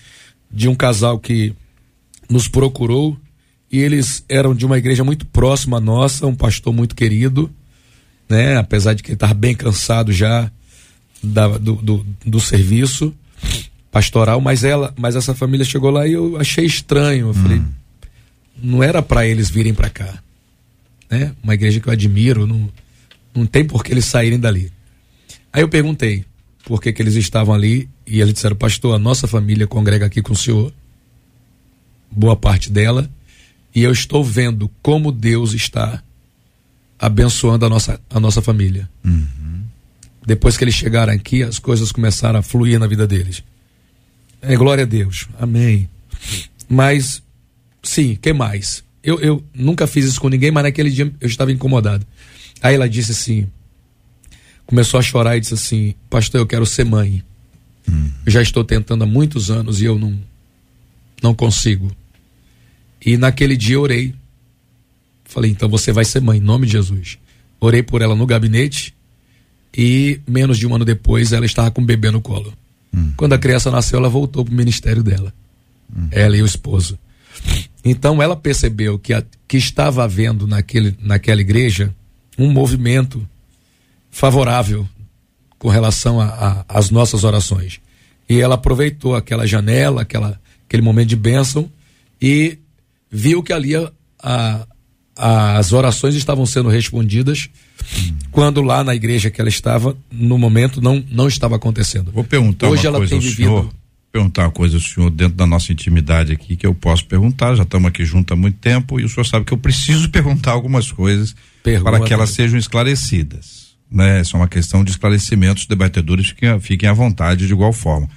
[0.51, 1.53] de um casal que
[2.31, 3.17] nos procurou
[3.71, 7.51] e eles eram de uma igreja muito próxima à nossa, um pastor muito querido,
[8.29, 8.57] né?
[8.57, 10.51] Apesar de que ele estava bem cansado já
[11.23, 13.13] da- do, do, do serviço
[13.91, 17.29] pastoral, mas ela, mas essa família chegou lá e eu achei estranho.
[17.29, 17.59] Eu falei,
[18.63, 20.23] não era para eles virem para cá,
[21.11, 21.35] né?
[21.43, 22.71] Uma igreja que eu admiro, não,
[23.35, 24.73] não tem por que eles saírem dali.
[25.53, 26.25] Aí eu perguntei
[26.65, 30.23] por que, que eles estavam ali e eles disseram, pastor, a nossa família congrega aqui
[30.23, 30.73] com o senhor
[32.11, 33.11] boa parte dela,
[33.75, 36.03] e eu estou vendo como Deus está
[36.99, 38.89] abençoando a nossa, a nossa família.
[40.25, 43.43] Depois que eles chegaram aqui, as coisas começaram a fluir na vida deles.
[44.41, 45.29] É glória a Deus.
[45.39, 45.89] Amém.
[46.69, 47.23] Mas,
[47.83, 48.84] sim, que mais?
[49.05, 52.07] Eu, eu nunca fiz isso com ninguém, mas naquele dia eu estava incomodado.
[52.63, 53.47] Aí ela disse assim,
[54.67, 57.23] começou a chorar e disse assim, pastor, eu quero ser mãe.
[58.25, 60.19] Eu já estou tentando há muitos anos e eu não,
[61.23, 61.95] não consigo.
[63.05, 64.15] E naquele dia eu orei.
[65.25, 67.19] Falei, então você vai ser mãe, em nome de Jesus.
[67.61, 68.95] Orei por ela no gabinete
[69.77, 72.55] e menos de um ano depois ela estava com um bebê no colo.
[73.17, 75.35] Quando a criança nasceu, ela voltou para o ministério dela.
[76.11, 76.99] Ela e o esposo.
[77.85, 81.95] Então ela percebeu que, a- que estava havendo naquele, naquela igreja
[82.39, 83.27] um movimento
[84.11, 84.89] favorável
[85.59, 86.19] com relação
[86.69, 87.81] às nossas orações.
[88.29, 91.71] E ela aproveitou aquela janela, aquela, aquele momento de bênção
[92.21, 92.59] e
[93.11, 93.93] viu que ali a-
[94.23, 94.67] a-
[95.59, 97.49] as orações estavam sendo respondidas
[98.33, 102.11] quando lá na igreja que ela estava, no momento, não, não estava acontecendo.
[102.11, 103.37] Vou perguntar Hoje uma ela coisa tem vivido.
[103.37, 103.71] senhor.
[104.15, 107.57] Perguntar uma coisa ao senhor dentro da nossa intimidade aqui que eu posso perguntar.
[107.57, 110.53] Já estamos aqui juntos há muito tempo e o senhor sabe que eu preciso perguntar
[110.53, 111.35] algumas coisas
[111.65, 111.91] Pergunta.
[111.91, 113.75] para que elas sejam esclarecidas.
[113.91, 114.21] Né?
[114.21, 115.65] Isso é uma questão de esclarecimentos.
[115.65, 118.09] Os debatedores fiquem, fiquem à vontade de igual forma.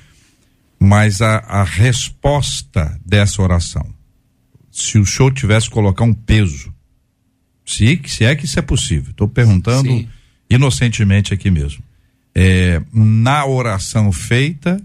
[0.79, 3.83] Mas a, a resposta dessa oração,
[4.71, 6.71] se o senhor tivesse que colocar um peso,
[7.65, 10.07] se, se é que isso é possível, estou perguntando Sim.
[10.47, 11.83] inocentemente aqui mesmo.
[12.35, 14.79] É, na oração feita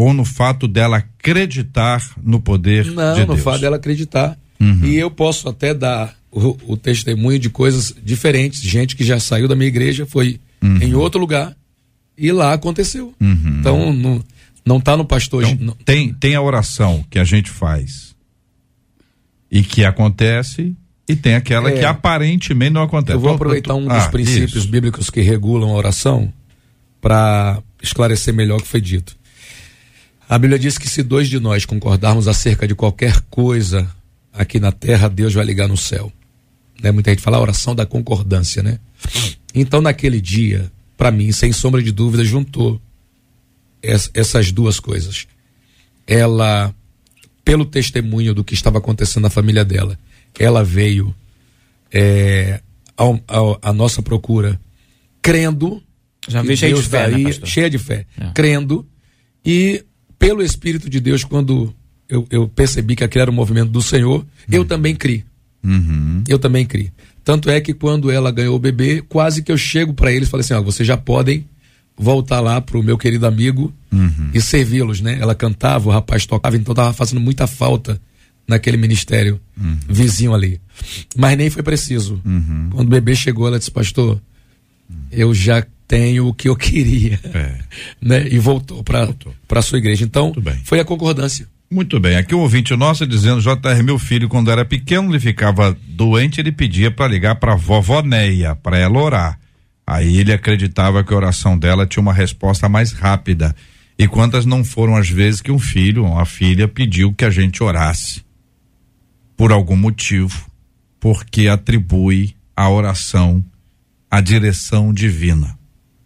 [0.00, 3.40] ou no fato dela acreditar no poder Não, de no Deus?
[3.42, 4.38] fato dela acreditar.
[4.58, 4.80] Uhum.
[4.84, 8.62] E eu posso até dar o, o testemunho de coisas diferentes.
[8.62, 10.76] Gente que já saiu da minha igreja, foi Uhum.
[10.82, 11.54] em outro lugar
[12.16, 13.14] e lá aconteceu.
[13.20, 14.22] Então, não,
[14.64, 15.42] não tá no pastor.
[15.44, 18.14] Então, não- tem, tem a oração que a gente faz
[19.50, 20.74] e que acontece
[21.08, 21.78] e tem aquela É.
[21.78, 23.16] que aparentemente não acontece.
[23.16, 24.68] Eu vou Tô- aproveitar um dos Ah, princípios isso.
[24.68, 26.32] bíblicos que regulam a oração
[27.00, 29.16] para esclarecer melhor o que foi dito.
[30.30, 33.90] A Bíblia diz que se dois de nós concordarmos acerca de qualquer coisa
[34.32, 36.12] aqui na terra, Deus vai ligar no céu.
[36.80, 36.92] Né?
[36.92, 38.78] Muita gente fala a oração da concordância, né?
[39.52, 42.80] Então, naquele dia, para mim, sem sombra de dúvida, juntou
[43.82, 45.26] es- essas duas coisas.
[46.06, 46.72] Ela,
[47.44, 49.98] pelo testemunho do que estava acontecendo na família dela,
[50.38, 51.12] ela veio
[51.92, 52.60] é,
[53.60, 54.60] à nossa procura,
[55.20, 55.82] crendo.
[56.28, 58.30] Já veio cheia de fé, né, cheia de fé, É.
[58.32, 58.86] crendo
[59.44, 59.84] e
[60.20, 61.74] pelo Espírito de Deus, quando
[62.06, 65.24] eu, eu percebi que aquele era o movimento do Senhor, eu também criei.
[65.64, 66.22] Uhum.
[66.28, 66.92] Eu também criei.
[67.24, 70.30] Tanto é que quando ela ganhou o bebê, quase que eu chego para eles e
[70.30, 71.46] falei assim: ó, vocês já podem
[71.96, 73.72] voltar lá pro meu querido amigo
[74.34, 75.18] e servi-los, né?
[75.18, 78.00] Ela cantava, o rapaz tocava, então tava fazendo muita falta
[78.46, 79.40] naquele ministério
[79.88, 80.60] vizinho ali.
[81.16, 82.20] Mas nem foi preciso.
[82.70, 84.20] Quando o bebê chegou, ela disse: Pastor,
[85.10, 87.18] eu já tenho o que eu queria.
[87.34, 87.54] É.
[88.00, 88.28] né?
[88.28, 89.12] E voltou para
[89.50, 90.04] a sua igreja.
[90.04, 90.32] Então,
[90.62, 91.48] foi a concordância.
[91.68, 95.76] Muito bem, aqui o ouvinte nosso dizendo, JR, meu filho, quando era pequeno, ele ficava
[95.88, 99.38] doente, ele pedia para ligar para vovó Neia, para ela orar.
[99.86, 103.54] Aí ele acreditava que a oração dela tinha uma resposta mais rápida.
[103.98, 107.62] E quantas não foram as vezes que um filho, uma filha, pediu que a gente
[107.62, 108.22] orasse
[109.36, 110.46] por algum motivo,
[110.98, 113.44] porque atribui a oração
[114.10, 115.59] à direção divina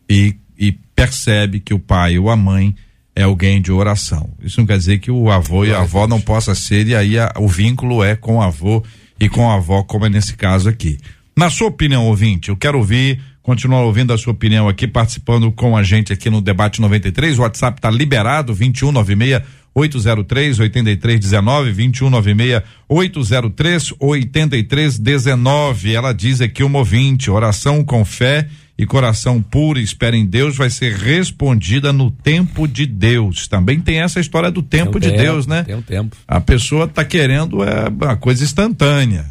[0.08, 2.74] e, e percebe que o pai ou a mãe
[3.16, 4.30] é alguém de oração.
[4.42, 7.18] Isso não quer dizer que o avô e a avó não possa ser, e aí
[7.18, 8.82] a- o vínculo é com o avô
[9.20, 10.98] e com a avó, como é nesse caso aqui.
[11.36, 15.76] Na sua opinião, ouvinte, eu quero ouvir, continuar ouvindo a sua opinião aqui, participando com
[15.76, 17.38] a gente aqui no Debate 93.
[17.38, 19.42] O WhatsApp está liberado, 2196
[19.76, 25.92] 803 8319 2196 803 8319.
[25.94, 30.68] Ela diz aqui uma ouvinte, oração com fé e coração puro, espera em Deus, vai
[30.68, 33.46] ser respondida no tempo de Deus.
[33.46, 35.62] Também tem essa história do tempo Tem um de Deus, né?
[35.62, 36.16] Tem um tempo.
[36.26, 39.26] A pessoa tá querendo é uma coisa instantânea.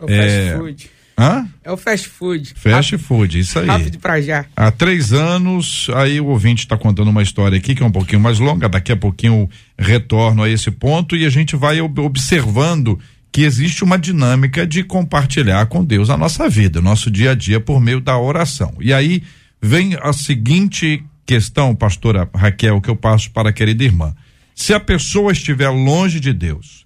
[0.00, 0.26] É o É.
[0.48, 0.90] fast food.
[1.18, 1.46] Hã?
[1.62, 2.54] É o fast food.
[2.56, 3.66] Fast Rápido- food, isso aí.
[3.66, 4.46] Rápido pra já.
[4.56, 8.20] Há três anos, aí o ouvinte está contando uma história aqui que é um pouquinho
[8.22, 9.46] mais longa, daqui a pouquinho
[9.78, 12.98] retorno a esse ponto e a gente vai ob- observando
[13.32, 17.34] que existe uma dinâmica de compartilhar com Deus a nossa vida, o nosso dia a
[17.34, 18.74] dia por meio da oração.
[18.80, 19.22] E aí
[19.62, 24.14] vem a seguinte questão, pastora Raquel, que eu passo para a querida irmã.
[24.54, 26.84] Se a pessoa estiver longe de Deus,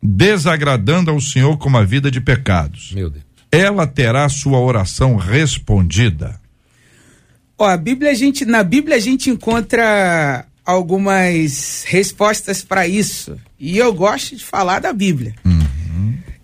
[0.00, 3.24] desagradando ao Senhor com uma vida de pecados, Meu Deus.
[3.50, 6.40] ela terá sua oração respondida.
[7.58, 13.38] Ó, a Bíblia a gente, na Bíblia a gente encontra algumas respostas para isso.
[13.58, 15.34] E eu gosto de falar da Bíblia.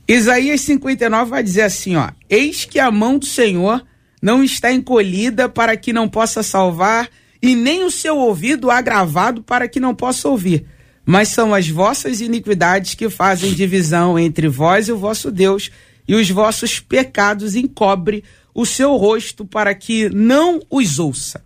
[0.06, 3.84] Isaías 59 vai dizer assim, ó: Eis que a mão do Senhor
[4.22, 7.08] não está encolhida para que não possa salvar,
[7.42, 10.64] e nem o seu ouvido agravado para que não possa ouvir.
[11.04, 15.70] Mas são as vossas iniquidades que fazem divisão entre vós e o vosso Deus,
[16.06, 18.22] e os vossos pecados encobre
[18.54, 21.42] o seu rosto para que não os ouça.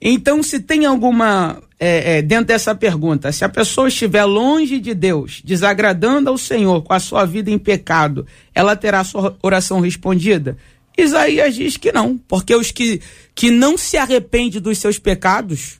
[0.00, 1.60] Então, se tem alguma.
[1.80, 6.82] É, é, dentro dessa pergunta, se a pessoa estiver longe de Deus, desagradando ao Senhor
[6.82, 10.56] com a sua vida em pecado, ela terá sua oração respondida?
[10.96, 13.00] Isaías diz que não, porque os que,
[13.32, 15.78] que não se arrependem dos seus pecados,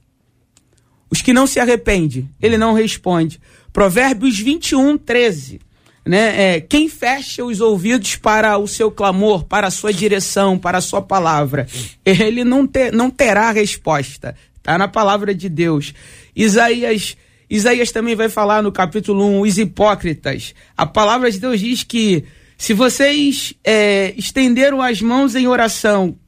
[1.10, 3.40] os que não se arrependem, ele não responde.
[3.72, 5.60] Provérbios 21, 13.
[6.06, 6.56] Né?
[6.56, 10.80] É, quem fecha os ouvidos para o seu clamor, para a sua direção, para a
[10.80, 11.66] sua palavra,
[12.04, 14.34] ele não, te, não terá resposta.
[14.68, 15.94] Está na palavra de Deus.
[16.36, 17.16] Isaías,
[17.48, 20.54] Isaías também vai falar no capítulo 1, os hipócritas.
[20.76, 22.24] A palavra de Deus diz que
[22.58, 26.18] se vocês é, estenderam as mãos em oração,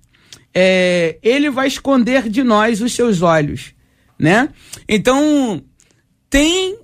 [0.55, 3.75] é, ele vai esconder de nós os seus olhos,
[4.19, 4.49] né?
[4.89, 5.63] Então,
[6.31, 6.79] tem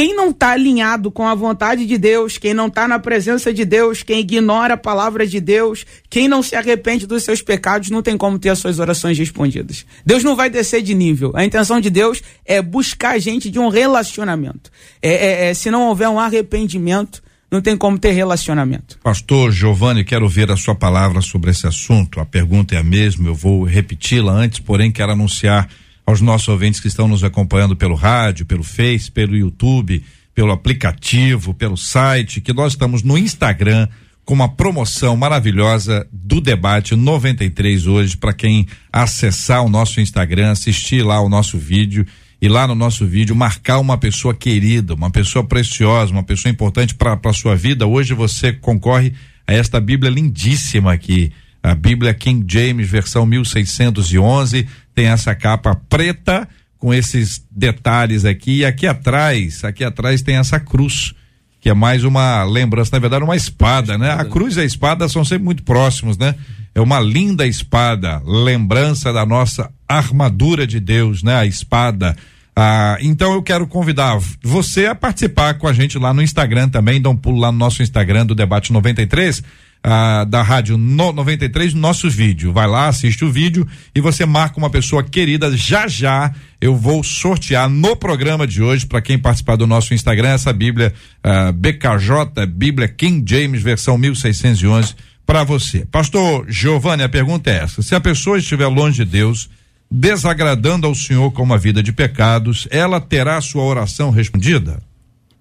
[0.00, 3.66] quem não está alinhado com a vontade de Deus, quem não está na presença de
[3.66, 8.00] Deus, quem ignora a palavra de Deus, quem não se arrepende dos seus pecados, não
[8.00, 9.84] tem como ter as suas orações respondidas.
[10.02, 11.32] Deus não vai descer de nível.
[11.34, 14.70] A intenção de Deus é buscar a gente de um relacionamento.
[15.02, 18.98] É, é, é, se não houver um arrependimento, não tem como ter relacionamento.
[19.02, 22.20] Pastor Giovanni, quero ver a sua palavra sobre esse assunto.
[22.20, 25.68] A pergunta é a mesma, eu vou repeti-la antes, porém quero anunciar
[26.10, 30.02] aos nossos ouvintes que estão nos acompanhando pelo rádio, pelo Face, pelo YouTube,
[30.34, 33.88] pelo aplicativo, pelo site, que nós estamos no Instagram
[34.24, 41.02] com uma promoção maravilhosa do debate 93 hoje para quem acessar o nosso Instagram, assistir
[41.02, 42.04] lá o nosso vídeo
[42.42, 46.94] e lá no nosso vídeo marcar uma pessoa querida, uma pessoa preciosa, uma pessoa importante
[46.94, 47.86] para a sua vida.
[47.86, 49.12] Hoje você concorre
[49.46, 51.32] a esta Bíblia lindíssima aqui,
[51.62, 54.66] a Bíblia King James versão 1611,
[55.00, 56.46] tem essa capa preta
[56.76, 61.14] com esses detalhes aqui e aqui atrás, aqui atrás tem essa cruz
[61.58, 64.12] que é mais uma lembrança, na verdade, uma espada, né?
[64.12, 66.34] A cruz e a espada são sempre muito próximos, né?
[66.74, 71.34] É uma linda espada, lembrança da nossa armadura de Deus, né?
[71.34, 72.14] A espada.
[72.54, 77.00] Ah, então eu quero convidar você a participar com a gente lá no Instagram também,
[77.00, 79.42] dá um pulo lá no nosso Instagram do Debate 93
[79.82, 82.52] ah, da Rádio no 93, nosso vídeo.
[82.52, 85.56] Vai lá, assiste o vídeo e você marca uma pessoa querida.
[85.56, 90.30] Já já eu vou sortear no programa de hoje, para quem participar do nosso Instagram,
[90.30, 95.86] essa Bíblia ah, BKJ, Bíblia King James, versão 1611, para você.
[95.86, 99.48] Pastor Giovanni, a pergunta é essa: se a pessoa estiver longe de Deus,
[99.90, 104.82] desagradando ao Senhor com uma vida de pecados, ela terá sua oração respondida?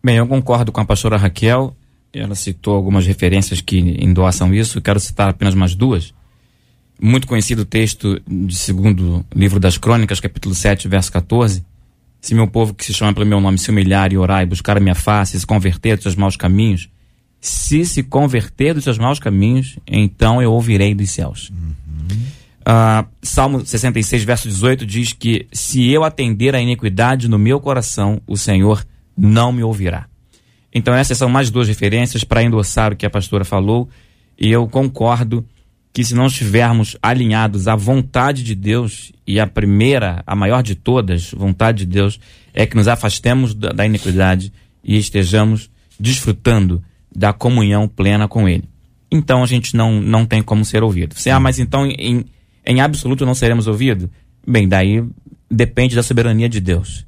[0.02, 1.76] Bem, eu concordo com a pastora Raquel
[2.14, 6.14] ela citou algumas referências que endossam isso, quero citar apenas mais duas.
[7.02, 11.64] Muito conhecido texto de segundo livro das Crônicas, capítulo 7, verso 14.
[12.20, 14.76] Se meu povo que se chama pelo meu nome se humilhar e orar e buscar
[14.76, 16.90] a minha face, se converter dos seus maus caminhos,
[17.40, 21.50] se se converter dos seus maus caminhos, então eu ouvirei dos céus.
[21.50, 21.70] Uhum.
[22.60, 28.22] Uh, Salmo 66, verso 18 diz que se eu atender a iniquidade no meu coração,
[28.28, 28.86] o Senhor
[29.18, 30.08] não me ouvirá.
[30.74, 33.90] Então, essas são mais duas referências para endossar o que a pastora falou,
[34.40, 35.46] e eu concordo
[35.92, 40.76] que se não estivermos alinhados à vontade de Deus, e a primeira, a maior de
[40.76, 42.20] todas, vontade de Deus,
[42.54, 44.54] é que nos afastemos da, da iniquidade
[44.84, 48.64] e estejamos desfrutando da comunhão plena com Ele.
[49.12, 51.16] Então a gente não, não tem como ser ouvido.
[51.16, 52.26] Você, ah, mas então em,
[52.66, 54.10] em absoluto não seremos ouvidos?
[54.48, 55.04] Bem, daí
[55.50, 57.06] depende da soberania de Deus.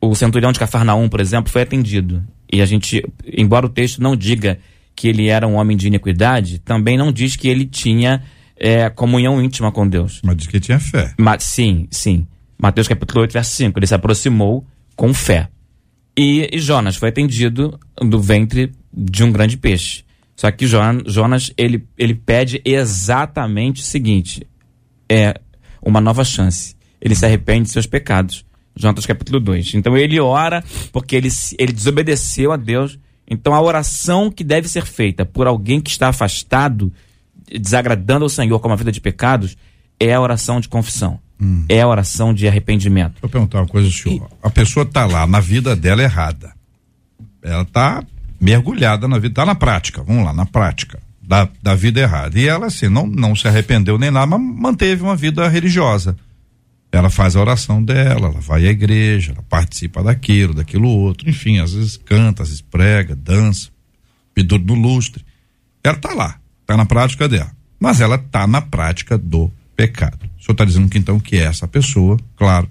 [0.00, 2.24] O centurião de Cafarnaum, por exemplo, foi atendido.
[2.52, 4.58] E a gente, embora o texto não diga
[4.94, 8.22] que ele era um homem de iniquidade, também não diz que ele tinha
[8.56, 10.20] é, comunhão íntima com Deus.
[10.22, 11.14] Mas diz que tinha fé.
[11.18, 12.26] Mas, sim, sim.
[12.60, 13.78] Mateus capítulo 8, verso 5.
[13.78, 15.48] Ele se aproximou com fé.
[16.16, 20.04] E, e Jonas foi atendido do ventre de um grande peixe.
[20.36, 24.46] Só que Jonas, ele, ele pede exatamente o seguinte:
[25.08, 25.34] é
[25.80, 26.76] uma nova chance.
[27.00, 28.44] Ele se arrepende de seus pecados.
[28.76, 29.74] Jonas capítulo 2.
[29.74, 30.62] Então ele ora
[30.92, 32.98] porque ele, ele desobedeceu a Deus.
[33.28, 36.92] Então a oração que deve ser feita por alguém que está afastado,
[37.50, 39.56] desagradando ao Senhor com uma vida de pecados,
[39.98, 41.18] é a oração de confissão.
[41.40, 41.64] Hum.
[41.68, 43.20] É a oração de arrependimento.
[43.20, 44.28] Vou perguntar uma coisa, senhor.
[44.30, 44.46] E...
[44.46, 46.52] A pessoa está lá na vida dela errada.
[47.42, 48.04] Ela está
[48.40, 52.38] mergulhada na vida, está na prática, vamos lá, na prática da, da vida errada.
[52.38, 56.16] E ela, assim, não, não se arrependeu nem nada, mas manteve uma vida religiosa
[56.92, 61.58] ela faz a oração dela, ela vai à igreja, ela participa daquilo, daquilo outro, enfim,
[61.58, 63.70] às vezes canta, às vezes prega, dança,
[64.34, 65.24] pendura no lustre.
[65.82, 67.50] Ela está lá, está na prática dela.
[67.80, 70.18] Mas ela está na prática do pecado.
[70.38, 72.70] O senhor está dizendo que então que é essa pessoa, claro,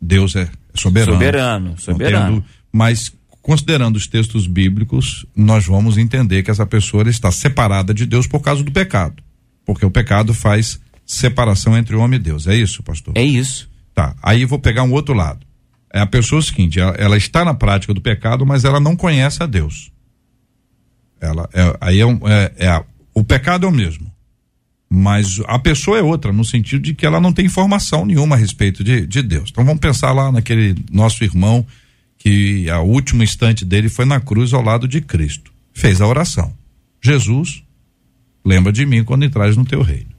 [0.00, 1.12] Deus é soberano.
[1.12, 2.34] Soberano, soberano.
[2.36, 3.12] Tendo, mas
[3.42, 8.40] considerando os textos bíblicos, nós vamos entender que essa pessoa está separada de Deus por
[8.40, 9.22] causa do pecado.
[9.64, 12.48] Porque o pecado faz separação entre homem e Deus.
[12.48, 13.14] É isso, pastor?
[13.16, 13.70] É isso.
[13.94, 14.14] Tá.
[14.22, 15.46] Aí vou pegar um outro lado.
[15.92, 19.42] É a pessoa seguinte, ela, ela está na prática do pecado, mas ela não conhece
[19.42, 19.92] a Deus.
[21.20, 22.84] Ela é, aí é, um, é, é
[23.14, 24.12] o pecado é o mesmo,
[24.90, 28.38] mas a pessoa é outra no sentido de que ela não tem informação nenhuma a
[28.38, 29.48] respeito de, de Deus.
[29.50, 31.64] Então vamos pensar lá naquele nosso irmão
[32.18, 35.50] que a último instante dele foi na cruz ao lado de Cristo.
[35.72, 36.52] Fez a oração.
[37.00, 37.62] Jesus,
[38.44, 40.15] lembra de mim quando entrares no teu reino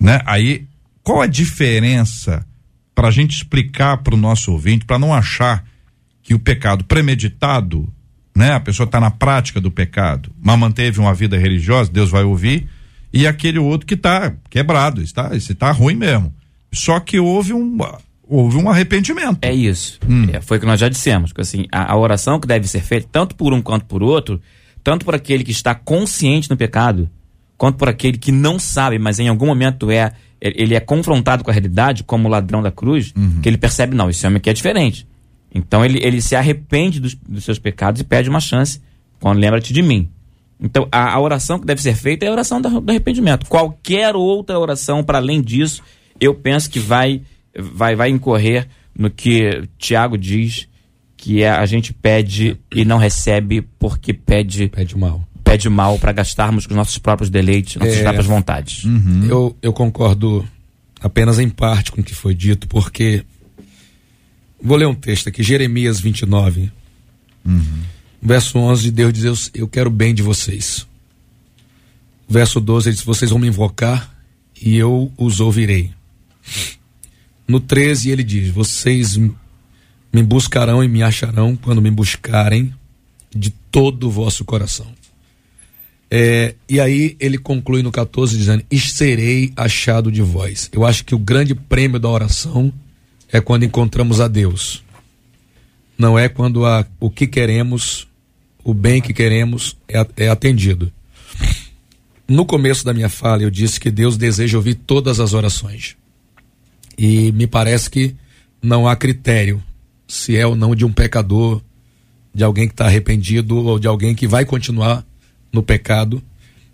[0.00, 0.20] né?
[0.24, 0.66] Aí,
[1.02, 2.46] qual a diferença
[2.94, 5.64] para a gente explicar para o nosso ouvinte, para não achar
[6.22, 7.88] que o pecado premeditado,
[8.36, 8.52] né?
[8.52, 12.68] A pessoa está na prática do pecado, mas manteve uma vida religiosa, Deus vai ouvir,
[13.12, 16.32] e aquele outro que está quebrado, está, esse está ruim mesmo.
[16.72, 17.78] Só que houve um
[18.30, 19.38] houve um arrependimento.
[19.42, 19.98] É isso.
[20.08, 20.28] Hum.
[20.32, 22.80] É, foi o que nós já dissemos, que assim, a, a, oração que deve ser
[22.80, 24.40] feita tanto por um quanto por outro,
[24.84, 27.10] tanto por aquele que está consciente no pecado,
[27.60, 31.50] quanto por aquele que não sabe, mas em algum momento é ele é confrontado com
[31.50, 33.42] a realidade, como o ladrão da cruz, uhum.
[33.42, 35.06] que ele percebe, não, esse homem aqui é diferente.
[35.54, 38.80] Então ele, ele se arrepende dos, dos seus pecados e pede uma chance
[39.20, 40.08] Quando lembra-te de mim.
[40.58, 43.46] Então, a, a oração que deve ser feita é a oração do, do arrependimento.
[43.46, 45.82] Qualquer outra oração para além disso,
[46.18, 47.20] eu penso que vai,
[47.54, 50.66] vai, vai incorrer no que Tiago diz,
[51.14, 55.28] que é a gente pede e não recebe porque pede Pede mal.
[55.50, 58.02] Pede mal para gastarmos com os nossos próprios deleites, nossas É.
[58.02, 58.84] próprias vontades.
[59.28, 60.46] Eu, eu concordo
[61.00, 63.24] apenas em parte com o que foi dito, porque.
[64.62, 66.70] Vou ler um texto aqui, Jeremias 29.
[68.22, 70.86] Verso 11, Deus diz: eu, eu quero bem de vocês.
[72.28, 74.14] Verso 12, ele diz: Vocês vão me invocar
[74.60, 75.90] e eu os ouvirei.
[77.48, 82.72] No 13, ele diz: Vocês me buscarão e me acharão quando me buscarem
[83.34, 84.86] de todo o vosso coração.
[86.10, 90.68] É, e aí ele conclui no 14 dizendo: E serei achado de vós.
[90.72, 92.72] Eu acho que o grande prêmio da oração
[93.30, 94.82] é quando encontramos a Deus.
[95.96, 98.08] Não é quando a, o que queremos,
[98.64, 100.92] o bem que queremos é, é atendido.
[102.26, 105.96] No começo da minha fala, eu disse que Deus deseja ouvir todas as orações.
[106.96, 108.14] E me parece que
[108.62, 109.62] não há critério
[110.06, 111.62] se é ou não de um pecador,
[112.34, 115.04] de alguém que está arrependido ou de alguém que vai continuar
[115.52, 116.22] no pecado.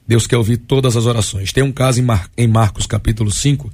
[0.07, 1.53] Deus quer ouvir todas as orações.
[1.53, 3.73] Tem um caso em, Mar- em Marcos capítulo 5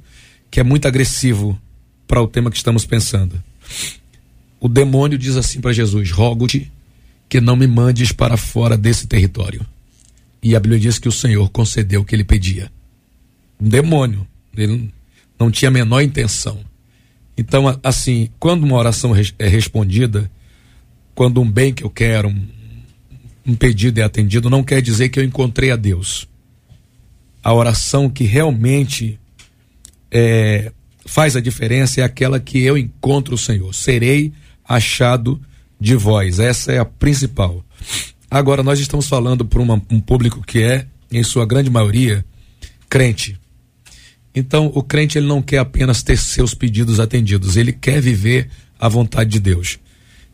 [0.49, 1.59] que é muito agressivo
[2.07, 3.41] para o tema que estamos pensando.
[4.59, 6.71] O demônio diz assim para Jesus: Rogo-te
[7.27, 9.65] que não me mandes para fora desse território.
[10.41, 12.71] E a Bíblia diz que o Senhor concedeu o que ele pedia.
[13.59, 14.27] Um demônio.
[14.55, 14.93] Ele
[15.39, 16.59] não tinha a menor intenção.
[17.35, 20.29] Então, assim, quando uma oração é respondida,
[21.15, 22.47] quando um bem que eu quero, um,
[23.45, 26.27] um pedido é atendido, não quer dizer que eu encontrei a Deus.
[27.43, 29.19] A oração que realmente
[30.09, 30.71] é,
[31.05, 33.73] faz a diferença é aquela que eu encontro o Senhor.
[33.73, 34.31] Serei
[34.63, 35.41] achado
[35.79, 36.39] de vós.
[36.39, 37.63] Essa é a principal.
[38.31, 42.25] Agora, nós estamos falando para um público que é, em sua grande maioria,
[42.89, 43.37] crente.
[44.33, 48.87] Então, o crente ele não quer apenas ter seus pedidos atendidos, ele quer viver a
[48.87, 49.77] vontade de Deus.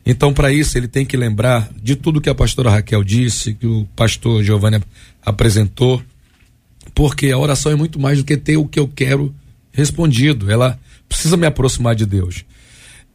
[0.06, 3.68] Então, para isso, ele tem que lembrar de tudo que a pastora Raquel disse, que
[3.68, 4.86] o pastor Giovanni ap-
[5.24, 6.02] apresentou,
[6.96, 9.34] porque a oração é muito mais do que ter o que eu quero
[9.72, 10.50] respondido.
[10.50, 12.44] Ela precisa me aproximar de Deus.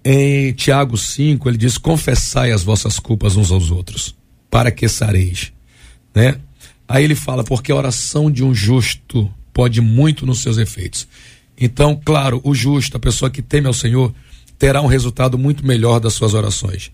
[0.05, 4.15] Em Tiago 5, ele diz: Confessai as vossas culpas uns aos outros,
[4.51, 5.53] para que sareis.
[6.15, 6.37] Né?
[6.87, 11.09] Aí ele fala: Porque a oração de um justo pode muito nos seus efeitos.
[11.59, 14.13] Então, claro, o justo, a pessoa que teme ao Senhor,
[14.65, 16.91] terá um resultado muito melhor das suas orações.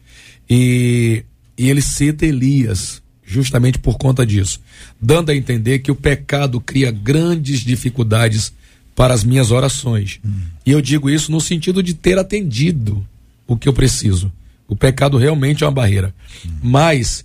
[0.51, 1.25] E,
[1.57, 4.61] e ele cita Elias, justamente por conta disso,
[5.01, 8.53] dando a entender que o pecado cria grandes dificuldades
[8.97, 10.19] para as minhas orações.
[10.67, 13.07] E eu digo isso no sentido de ter atendido
[13.47, 14.33] o que eu preciso.
[14.67, 16.13] O pecado realmente é uma barreira.
[16.61, 17.25] Mas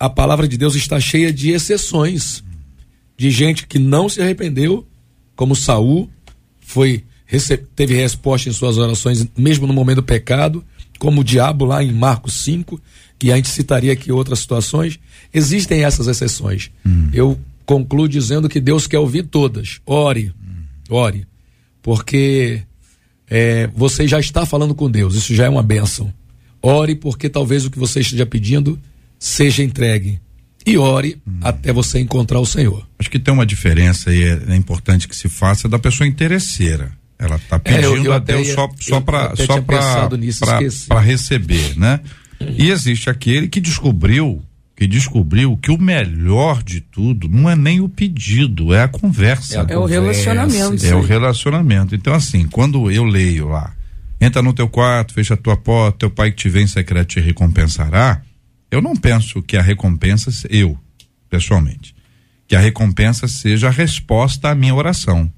[0.00, 2.42] a palavra de Deus está cheia de exceções
[3.14, 4.86] de gente que não se arrependeu,
[5.36, 6.08] como Saul,
[6.62, 7.04] foi
[7.74, 10.64] teve resposta em suas orações mesmo no momento do pecado,
[10.98, 12.80] como o diabo lá em Marcos 5,
[13.22, 14.98] e a gente citaria aqui outras situações.
[15.32, 16.70] Existem essas exceções.
[17.12, 19.80] Eu concluo dizendo que Deus quer ouvir todas.
[19.84, 20.32] Ore,
[20.88, 21.26] ore,
[21.82, 22.62] porque
[23.28, 26.12] é, você já está falando com Deus, isso já é uma bênção.
[26.62, 28.78] Ore, porque talvez o que você esteja pedindo
[29.18, 30.20] seja entregue.
[30.64, 32.84] E ore até você encontrar o Senhor.
[32.98, 36.90] Acho que tem uma diferença e é, é importante que se faça da pessoa interesseira.
[37.18, 39.00] Ela está É, eu- pedindo eu a até Deus ia- só, só
[40.86, 42.00] para receber, né?
[42.40, 44.42] E existe aquele que descobriu
[44.78, 49.54] que descobriu que o melhor de tudo não é nem o pedido, é a conversa.
[49.72, 50.84] É o relacionamento.
[50.84, 51.94] É o relacionamento.
[51.94, 53.74] Então, assim, quando eu leio lá,
[54.20, 57.08] entra no teu quarto, fecha a tua porta, teu pai que te vê em secreto
[57.08, 58.20] te recompensará,
[58.70, 60.78] eu não penso que a recompensa, se- eu,
[61.30, 61.94] pessoalmente,
[62.46, 65.32] que a recompensa seja a resposta à minha oração.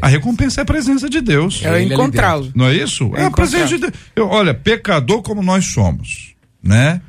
[0.00, 1.60] A recompensa é a presença de Deus.
[1.62, 2.50] É ali encontrá-lo.
[2.54, 3.10] Não é isso?
[3.14, 3.92] É, É a presença de Deus.
[4.16, 7.00] Eu, olha, pecador como nós somos, né?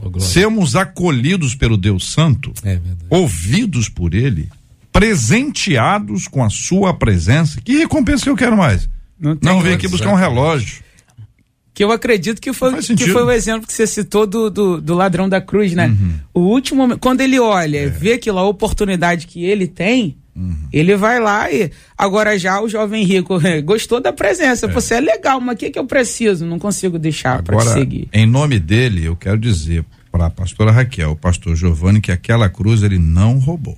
[0.00, 0.20] Glória.
[0.20, 2.78] Sermos acolhidos pelo Deus Santo, É
[3.08, 4.48] ouvidos por Ele,
[4.92, 7.60] presenteados com a Sua presença.
[7.60, 8.88] Que recompensa que eu quero mais?
[9.18, 9.74] Não Não vem outra.
[9.74, 10.84] aqui buscar um relógio.
[11.76, 14.94] Que eu acredito que foi, que foi o exemplo que você citou do, do, do
[14.94, 15.88] ladrão da cruz, né?
[15.88, 16.14] Uhum.
[16.32, 17.86] O último quando ele olha, É.
[17.90, 20.56] vê aquilo, a oportunidade que ele tem, Uhum.
[20.72, 21.70] ele vai lá e.
[21.96, 24.66] Agora já o jovem rico gostou da presença.
[24.68, 26.46] Você é legal, mas o que, que eu preciso?
[26.46, 28.08] Não consigo deixar para te seguir.
[28.10, 32.48] em nome dele, eu quero dizer para a pastora Raquel, o pastor Giovanni, que aquela
[32.48, 33.76] cruz ele não roubou.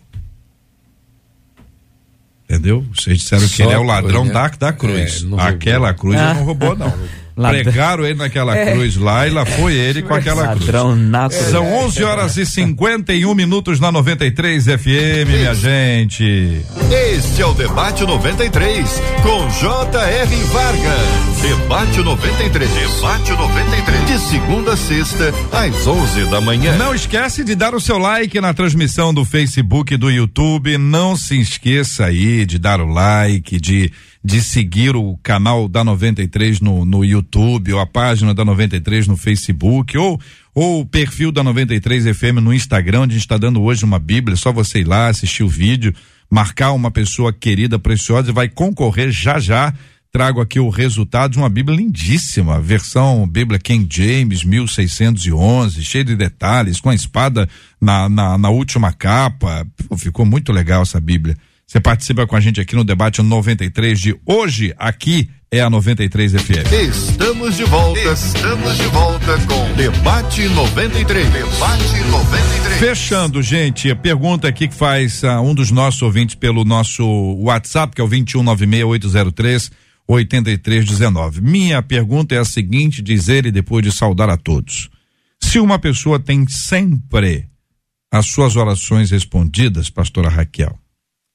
[2.44, 2.84] Entendeu?
[2.94, 4.32] Vocês disseram que Só ele é o foi, ladrão né?
[4.32, 5.20] da, da cruz.
[5.20, 5.46] É, não roubou.
[5.46, 6.30] Aquela cruz Ah.
[6.30, 6.92] ele não roubou, não.
[7.39, 7.62] Ladrão.
[7.62, 8.72] Pregaram ele naquela É.
[8.72, 10.66] cruz lá e lá foi ele com aquela cruz.
[10.66, 11.34] Ladrão nato.
[11.34, 16.61] São 11 horas e 51 minutos na 93 FM, minha gente.
[16.91, 20.36] Este é o Debate 93, com J.R.
[20.53, 21.41] Vargas.
[21.41, 22.68] Debate 93.
[22.70, 24.07] Debate 93.
[24.07, 26.76] De segunda a sexta, às 11 da manhã.
[26.76, 30.76] Não esquece de dar o seu like na transmissão do Facebook e do YouTube.
[30.76, 33.93] Não se esqueça aí de dar o like, de,
[34.25, 39.16] de seguir o canal da 93 no, no YouTube, ou a página da 93 no
[39.16, 40.21] Facebook, ou,
[40.55, 43.99] ou o perfil da 93 FM no Instagram, onde a gente está dando hoje uma
[43.99, 44.35] Bíblia.
[44.35, 45.95] É só você ir lá, assistir o vídeo,
[46.31, 49.73] marcar uma pessoa querida, preciosa e vai concorrer já já.
[50.11, 56.16] Trago aqui o resultado de uma Bíblia lindíssima, versão Bíblia King James 1611, cheio de
[56.16, 57.47] detalhes, com a espada
[57.79, 59.66] na, na, na última capa.
[59.87, 61.37] Pô, ficou muito legal essa Bíblia.
[61.69, 66.33] Você participa com a gente aqui no debate 93 de hoje, aqui é a 93
[66.33, 66.73] FM.
[66.89, 68.01] Estamos de volta.
[68.01, 71.31] Estamos de volta com Debate 93.
[71.31, 72.79] Debate 93.
[72.79, 77.05] Fechando, gente, a pergunta aqui que faz ah, um dos nossos ouvintes pelo nosso
[77.35, 79.71] WhatsApp, que é o 2196803
[80.09, 81.43] 8319.
[81.43, 84.89] Minha pergunta é a seguinte, diz ele depois de saudar a todos.
[85.39, 87.47] Se uma pessoa tem sempre
[88.11, 90.75] as suas orações respondidas, pastora Raquel,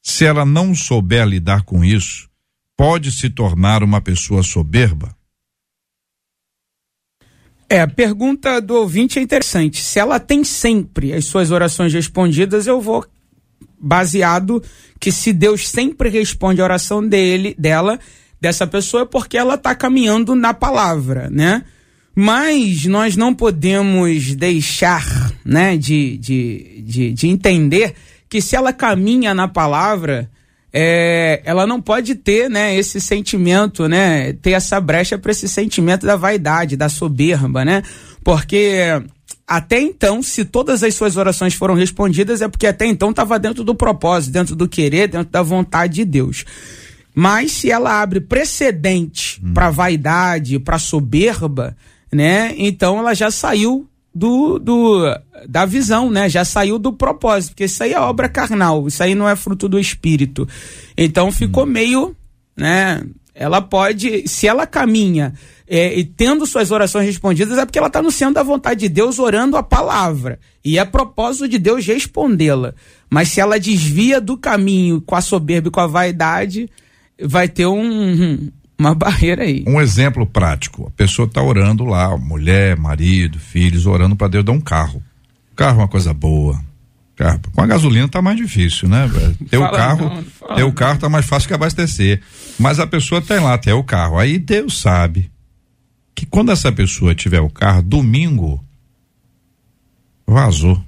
[0.03, 2.29] se ela não souber lidar com isso,
[2.77, 5.15] pode se tornar uma pessoa soberba?
[7.69, 9.81] É, a pergunta do ouvinte é interessante.
[9.81, 13.05] Se ela tem sempre as suas orações respondidas, eu vou
[13.79, 14.61] baseado
[14.99, 17.99] que se Deus sempre responde a oração dele, dela,
[18.39, 21.63] dessa pessoa é porque ela está caminhando na palavra, né?
[22.15, 27.95] Mas nós não podemos deixar, né, de, de, de, de entender
[28.33, 30.27] que se ela caminha na palavra,
[30.73, 36.03] é, ela não pode ter, né, esse sentimento, né, ter essa brecha para esse sentimento
[36.03, 37.83] da vaidade, da soberba, né?
[38.23, 38.79] Porque
[39.47, 43.63] até então, se todas as suas orações foram respondidas, é porque até então estava dentro
[43.63, 46.43] do propósito, dentro do querer, dentro da vontade de Deus.
[47.13, 51.77] Mas se ela abre precedente para vaidade, para soberba,
[52.11, 52.51] né?
[52.57, 55.03] Então ela já saiu do, do
[55.47, 56.29] da visão, né?
[56.29, 59.67] Já saiu do propósito, porque isso aí é obra carnal, isso aí não é fruto
[59.67, 60.47] do espírito.
[60.97, 62.15] Então ficou meio,
[62.55, 63.03] né?
[63.35, 65.33] Ela pode, se ela caminha
[65.67, 68.89] é, e tendo suas orações respondidas, é porque ela está no centro da vontade de
[68.89, 70.39] Deus, orando a palavra.
[70.63, 72.75] E é propósito de Deus respondê-la.
[73.09, 76.69] Mas se ela desvia do caminho com a soberba e com a vaidade,
[77.19, 78.51] vai ter um,
[78.87, 79.63] uma barreira aí.
[79.67, 84.51] Um exemplo prático: a pessoa está orando lá, mulher, marido, filhos, orando para Deus dar
[84.51, 85.01] um carro.
[85.55, 86.59] Carro é uma coisa boa.
[87.15, 87.39] Carro.
[87.53, 89.09] Com a gasolina tá mais difícil, né?
[89.49, 92.21] Ter o carro, não, ter o carro tá mais fácil que abastecer.
[92.59, 94.17] Mas a pessoa tem lá, tem o carro.
[94.17, 95.31] Aí Deus sabe
[96.15, 98.63] que quando essa pessoa tiver o carro, domingo
[100.25, 100.81] vazou.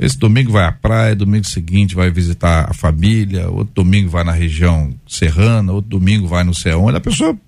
[0.00, 4.32] Esse domingo vai à praia, domingo seguinte vai visitar a família, outro domingo vai na
[4.32, 7.38] região serrana, outro domingo vai no céu onde, a pessoa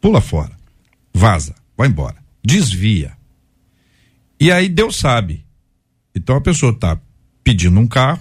[0.00, 0.52] pula fora,
[1.12, 3.14] vaza, vai embora, desvia.
[4.38, 5.44] E aí Deus sabe.
[6.14, 6.96] Então a pessoa está
[7.42, 8.20] pedindo um carro,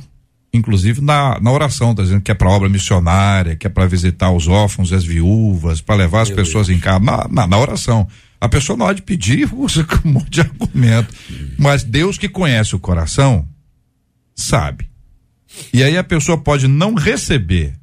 [0.52, 4.32] inclusive na, na oração, tá dizendo que é para obra missionária, que é para visitar
[4.32, 8.08] os órfãos e as viúvas, para levar as pessoas em casa, na, na, na oração.
[8.42, 11.14] A pessoa na hora de pedir usa um monte de argumento.
[11.60, 13.48] Mas Deus que conhece o coração,
[14.38, 14.90] sabe.
[15.74, 17.74] E aí a pessoa pode não receber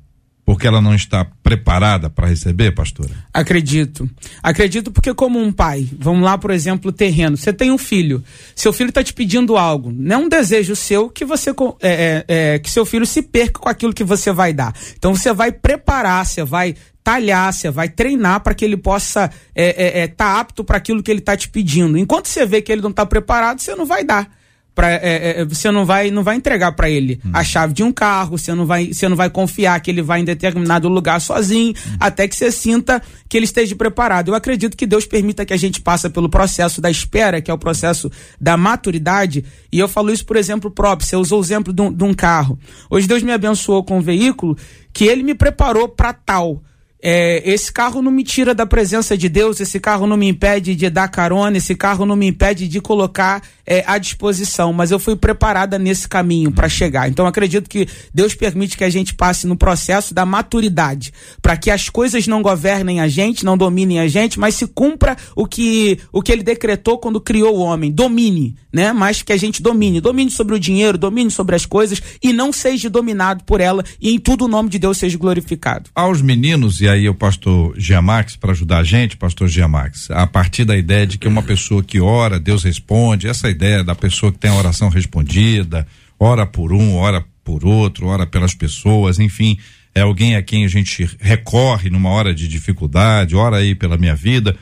[0.45, 3.11] porque ela não está preparada para receber, pastora?
[3.33, 4.09] Acredito.
[4.43, 7.37] Acredito porque, como um pai, vamos lá, por exemplo, terreno.
[7.37, 8.23] Você tem um filho.
[8.55, 9.91] Seu filho está te pedindo algo.
[9.91, 13.59] Não é um desejo seu que você é, é, é, que seu filho se perca
[13.59, 14.75] com aquilo que você vai dar.
[14.99, 19.35] Então você vai preparar, você vai talhar, você vai treinar para que ele possa estar
[19.55, 21.97] é, é, tá apto para aquilo que ele está te pedindo.
[21.97, 24.31] Enquanto você vê que ele não está preparado, você não vai dar.
[24.75, 27.93] Pra, é, é, você não vai não vai entregar para ele a chave de um
[27.93, 31.73] carro, você não vai você não vai confiar que ele vai em determinado lugar sozinho,
[32.01, 34.29] até que você sinta que ele esteja preparado.
[34.29, 37.55] Eu acredito que Deus permita que a gente passe pelo processo da espera, que é
[37.55, 38.11] o processo
[38.41, 41.93] da maturidade, e eu falo isso por exemplo próprio, você usou o exemplo de um,
[41.93, 42.59] de um carro.
[42.91, 44.57] Hoje Deus me abençoou com um veículo
[44.93, 46.63] que ele me preparou para tal.
[47.07, 50.75] É, esse carro não me tira da presença de Deus, esse carro não me impede
[50.75, 54.99] de dar carona, esse carro não me impede de colocar é, à disposição, mas eu
[54.99, 57.07] fui preparada nesse caminho para chegar.
[57.07, 61.71] Então acredito que Deus permite que a gente passe no processo da maturidade, para que
[61.71, 65.99] as coisas não governem a gente, não dominem a gente, mas se cumpra o que
[66.11, 68.95] o que ele decretou quando criou o homem, domine, né?
[68.95, 72.51] Mas que a gente domine, domine sobre o dinheiro, domine sobre as coisas e não
[72.51, 75.91] seja dominado por ela e em tudo o nome de Deus seja glorificado.
[75.95, 80.65] Aos meninos, e aí o pastor Giamax para ajudar a gente, pastor Giamax, a partir
[80.65, 84.39] da ideia de que uma pessoa que ora, Deus responde, essa ideia da pessoa que
[84.39, 85.87] tem a oração respondida,
[86.19, 89.59] ora por um, ora por outro, ora pelas pessoas, enfim,
[89.95, 94.15] é alguém a quem a gente recorre numa hora de dificuldade, ora aí pela minha
[94.15, 94.57] vida.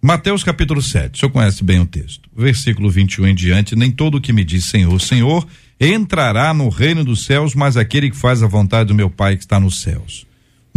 [0.00, 2.28] Mateus capítulo 7, o senhor conhece bem o texto.
[2.36, 5.46] Versículo 21 em diante, nem todo o que me diz Senhor, Senhor,
[5.80, 9.42] entrará no reino dos céus, mas aquele que faz a vontade do meu Pai que
[9.42, 10.27] está nos céus.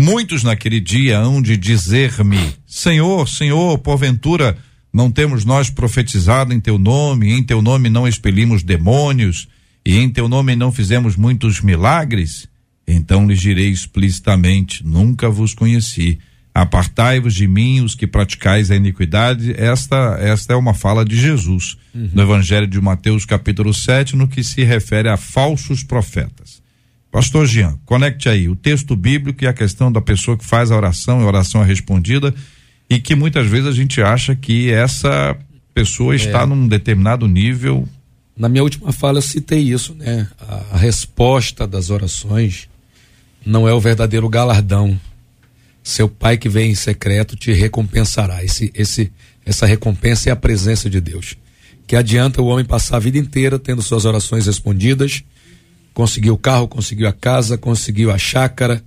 [0.01, 4.57] Muitos naquele dia hão de dizer-me: Senhor, Senhor, porventura
[4.91, 9.47] não temos nós profetizado em teu nome, em teu nome não expelimos demônios,
[9.85, 12.47] e em teu nome não fizemos muitos milagres?
[12.87, 16.17] Então lhes direi explicitamente: Nunca vos conheci.
[16.51, 19.53] Apartai-vos de mim, os que praticais a iniquidade.
[19.55, 24.43] Esta, esta é uma fala de Jesus, no Evangelho de Mateus, capítulo 7, no que
[24.43, 26.60] se refere a falsos profetas.
[27.11, 30.77] Pastor Jean, conecte aí o texto bíblico e a questão da pessoa que faz a
[30.77, 32.33] oração e a oração é respondida
[32.89, 35.37] e que muitas vezes a gente acha que essa
[35.73, 37.87] pessoa está num determinado nível.
[38.37, 40.27] Na minha última fala eu citei isso, né?
[40.39, 42.69] A, a resposta das orações
[43.45, 44.99] não é o verdadeiro galardão.
[45.83, 48.43] Seu pai que vem em secreto te recompensará.
[48.43, 49.11] Esse, esse,
[49.45, 51.35] essa recompensa é a presença de Deus.
[51.87, 55.23] Que adianta o homem passar a vida inteira tendo suas orações respondidas,
[55.93, 58.83] conseguiu o carro, conseguiu a casa, conseguiu a chácara,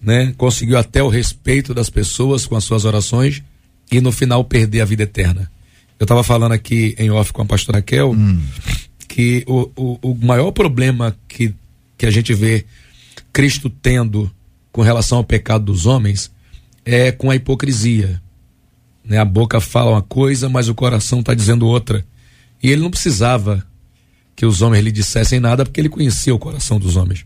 [0.00, 0.34] né?
[0.36, 3.42] Conseguiu até o respeito das pessoas com as suas orações
[3.90, 5.50] e no final perder a vida eterna.
[5.98, 8.14] Eu estava falando aqui em off com a pastora Raquel
[9.08, 11.54] que o, o, o maior problema que,
[11.96, 12.64] que a gente vê
[13.32, 14.30] Cristo tendo
[14.72, 16.30] com relação ao pecado dos homens
[16.84, 18.20] é com a hipocrisia.
[19.04, 19.18] Né?
[19.18, 22.04] A boca fala uma coisa, mas o coração está dizendo outra.
[22.62, 23.64] E ele não precisava
[24.36, 27.24] que os homens lhe dissessem nada, porque ele conhecia o coração dos homens.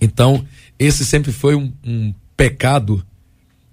[0.00, 0.44] Então,
[0.78, 3.04] esse sempre foi um, um pecado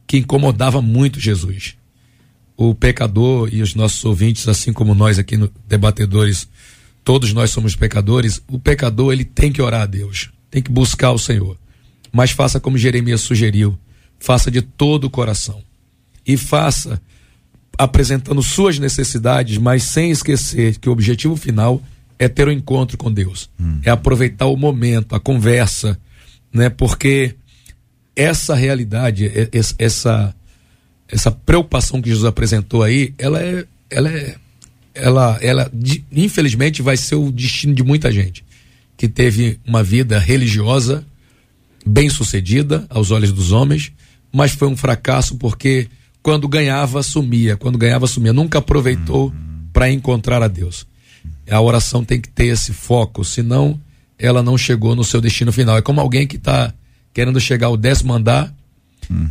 [0.06, 1.76] que incomodava muito Jesus.
[2.58, 6.48] O pecador e os nossos ouvintes, assim como nós aqui no Debatedores,
[7.04, 8.42] todos nós somos pecadores.
[8.50, 11.58] O pecador, ele tem que orar a Deus, tem que buscar o Senhor.
[12.12, 13.78] Mas faça como Jeremias sugeriu,
[14.20, 15.64] faça de todo o coração.
[16.26, 17.02] E faça
[17.78, 21.90] apresentando suas necessidades, mas sem esquecer que o objetivo final é
[22.28, 23.50] ter o um encontro com Deus.
[23.84, 25.98] É aproveitar o momento, a conversa,
[26.52, 26.70] né?
[26.70, 27.36] Porque
[28.16, 30.36] essa realidade, é- es- essa
[31.08, 34.36] essa preocupação que Jesus apresentou aí, ela é ela é
[34.94, 35.72] ela ela
[36.12, 38.44] infelizmente vai ser o destino de muita gente
[38.98, 41.06] que teve uma vida religiosa
[41.86, 43.92] bem sucedida aos olhos dos homens,
[44.32, 45.88] mas foi um fracasso porque
[46.22, 49.34] quando ganhava sumia, quando ganhava sumia, nunca aproveitou
[49.72, 50.86] para encontrar a Deus.
[51.50, 53.80] A oração tem que ter esse foco, senão
[54.18, 55.78] ela não chegou no seu destino final.
[55.78, 56.74] É como alguém que está
[57.14, 58.54] querendo chegar ao décimo andar,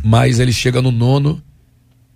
[0.03, 1.41] mas ele chega no nono,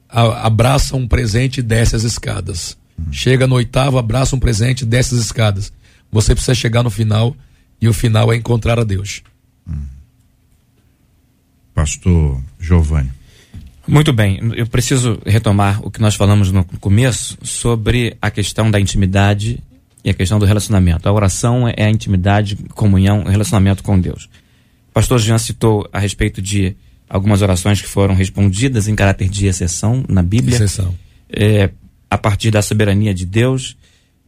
[0.10, 2.78] a- abraça um presente e desce as escadas.
[3.12, 5.72] Chega no oitavo, abraça um presente e desce as escadas.
[6.12, 7.36] Você precisa chegar no final
[7.82, 9.22] e o final é encontrar a Deus.
[11.74, 13.12] Pastor Giovanni.
[13.88, 18.80] Muito bem, eu preciso retomar o que nós falamos no começo sobre a questão da
[18.80, 19.62] intimidade
[20.04, 21.08] e a questão do relacionamento.
[21.08, 24.26] A oração é a intimidade, comunhão, relacionamento com Deus.
[24.89, 26.76] O pastor Jean citou a respeito de
[27.10, 30.93] algumas orações que foram respondidas em caráter de exceção na Bíblia, Exceção.
[31.30, 31.70] é,
[32.10, 33.78] a partir da soberania de Deus,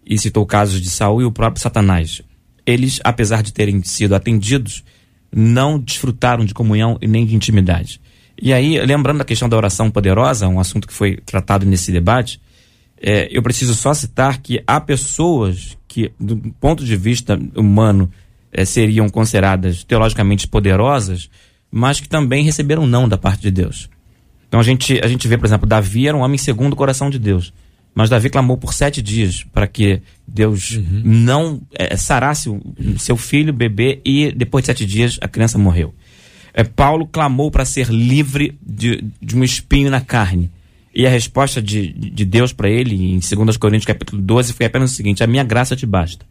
[0.05, 2.21] e citou casos de Saul e o próprio Satanás.
[2.65, 4.83] Eles, apesar de terem sido atendidos,
[5.35, 7.99] não desfrutaram de comunhão e nem de intimidade.
[8.41, 12.39] E aí, lembrando da questão da oração poderosa, um assunto que foi tratado nesse debate,
[13.07, 18.11] é, eu preciso só citar que há pessoas que, do ponto de vista humano,
[18.51, 21.29] é, seriam consideradas teologicamente poderosas,
[21.69, 23.91] mas que também receberam não da parte de Deus.
[24.47, 27.11] Então a gente, a gente vê, por exemplo, Davi era um homem segundo o coração
[27.11, 27.53] de Deus.
[27.93, 32.59] Mas Davi clamou por sete dias para que Deus não eh, sarasse o
[32.97, 35.93] seu filho, bebê, e depois de sete dias a criança morreu.
[36.55, 40.49] Eh, Paulo clamou para ser livre de, de um espinho na carne.
[40.95, 44.93] E a resposta de, de Deus para ele, em 2 Coríntios capítulo 12, foi apenas
[44.93, 46.25] o seguinte: A minha graça te basta.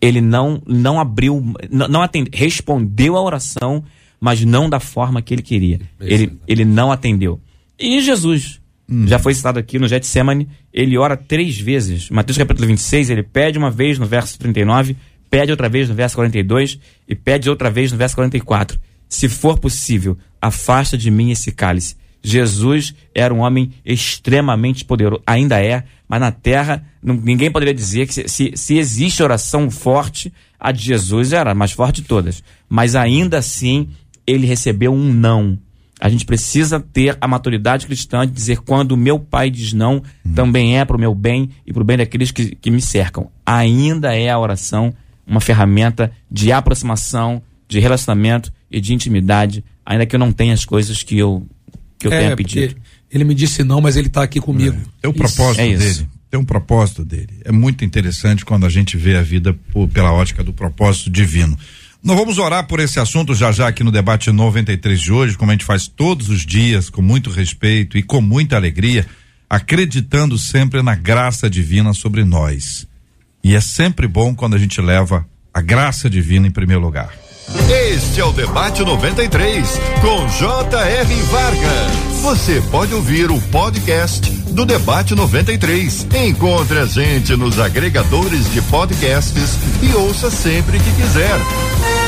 [0.00, 3.84] Ele não, não abriu, não, não atendeu, respondeu à oração,
[4.18, 5.80] mas não da forma que ele queria.
[6.00, 7.40] Ele, ele não atendeu.
[7.78, 8.60] E Jesus,
[9.06, 12.10] já foi citado aqui no Getsemane, ele ora três vezes.
[12.10, 14.96] Mateus capítulo 26, ele pede uma vez no verso 39,
[15.30, 18.80] pede outra vez no verso 42 e pede outra vez no verso 44.
[19.08, 21.94] Se for possível, afasta de mim esse cálice.
[22.22, 28.06] Jesus era um homem extremamente poderoso, ainda é, mas na terra não- ninguém poderia dizer
[28.06, 32.08] que se, se, se existe oração forte, a de Jesus era a mais forte de
[32.08, 32.42] todas.
[32.68, 33.88] Mas ainda assim,
[34.26, 35.58] ele recebeu um não.
[36.00, 40.02] A gente precisa ter a maturidade cristã de dizer quando o meu pai diz não,
[40.34, 43.30] também é para o meu bem e para o bem daqueles que, que me cercam.
[43.44, 44.94] Ainda é a oração
[45.26, 50.64] uma ferramenta de aproximação, de relacionamento e de intimidade, ainda que eu não tenha as
[50.64, 51.46] coisas que eu,
[52.00, 52.74] que eu tenha É, pedido.
[52.74, 52.80] porque
[53.12, 54.76] ele me disse não, mas ele está aqui comigo.
[55.00, 55.78] Tem um propósito é isso.
[55.98, 56.08] dele.
[56.30, 57.40] Tem um propósito dele.
[57.44, 61.56] É muito interessante quando a gente vê a vida por- pela ótica do propósito divino.
[62.02, 65.50] Nós vamos orar por esse assunto já já aqui no debate 93 de hoje, como
[65.50, 69.04] a gente faz todos os dias, com muito respeito e com muita alegria,
[69.50, 72.86] acreditando sempre na graça divina sobre nós.
[73.42, 77.12] E é sempre bom quando a gente leva a graça divina em primeiro lugar.
[77.68, 81.14] Este é o Debate 93, com J.R.
[81.22, 82.20] Vargas.
[82.22, 86.06] Você pode ouvir o podcast do Debate 93.
[86.26, 91.38] Encontre a gente nos agregadores de podcasts e ouça sempre que quiser.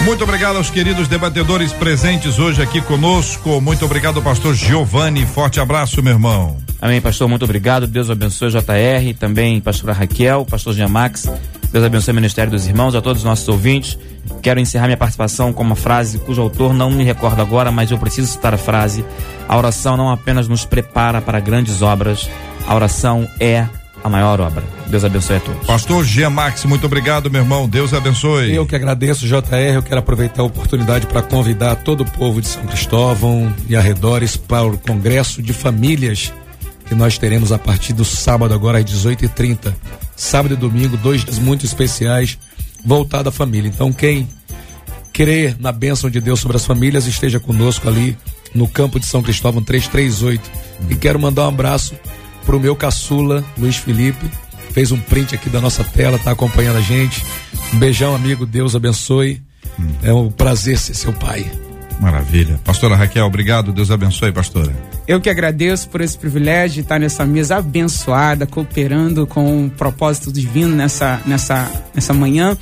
[0.04, 3.60] Muito obrigado aos queridos debatedores presentes hoje aqui conosco.
[3.60, 5.24] Muito obrigado, pastor Giovanni.
[5.26, 6.56] Forte abraço, meu irmão.
[6.80, 7.86] Amém, pastor, muito obrigado.
[7.86, 11.28] Deus abençoe JR, também pastora Raquel, pastor Jean Max.
[11.72, 13.98] Deus abençoe o Ministério dos Irmãos, a todos os nossos ouvintes.
[14.42, 17.98] Quero encerrar minha participação com uma frase cujo autor não me recordo agora, mas eu
[17.98, 19.02] preciso citar a frase.
[19.48, 22.28] A oração não apenas nos prepara para grandes obras,
[22.66, 23.66] a oração é
[24.04, 24.62] a maior obra.
[24.88, 25.66] Deus abençoe a todos.
[25.66, 27.66] Pastor Jean Max, muito obrigado, meu irmão.
[27.66, 28.54] Deus abençoe.
[28.54, 29.74] Eu que agradeço, JR.
[29.74, 34.36] Eu quero aproveitar a oportunidade para convidar todo o povo de São Cristóvão e arredores
[34.36, 36.32] para o Congresso de Famílias
[36.92, 39.74] que nós teremos a partir do sábado, agora às 18h30.
[40.14, 42.38] Sábado e domingo, dois dias muito especiais
[42.84, 43.66] voltado à família.
[43.66, 44.28] Então, quem
[45.10, 48.14] crer na bênção de Deus sobre as famílias, esteja conosco ali
[48.54, 50.50] no campo de São Cristóvão 338.
[50.90, 51.94] E quero mandar um abraço
[52.44, 54.30] pro meu caçula, Luiz Felipe.
[54.72, 57.24] Fez um print aqui da nossa tela, tá acompanhando a gente.
[57.72, 58.44] Um beijão, amigo.
[58.44, 59.40] Deus abençoe.
[60.02, 61.50] É um prazer ser seu pai.
[62.02, 62.58] Maravilha.
[62.64, 63.72] Pastora Raquel, obrigado.
[63.72, 64.74] Deus abençoe, pastora.
[65.06, 70.32] Eu que agradeço por esse privilégio de estar nessa mesa abençoada, cooperando com o propósito
[70.32, 72.58] divino nessa, nessa, nessa manhã.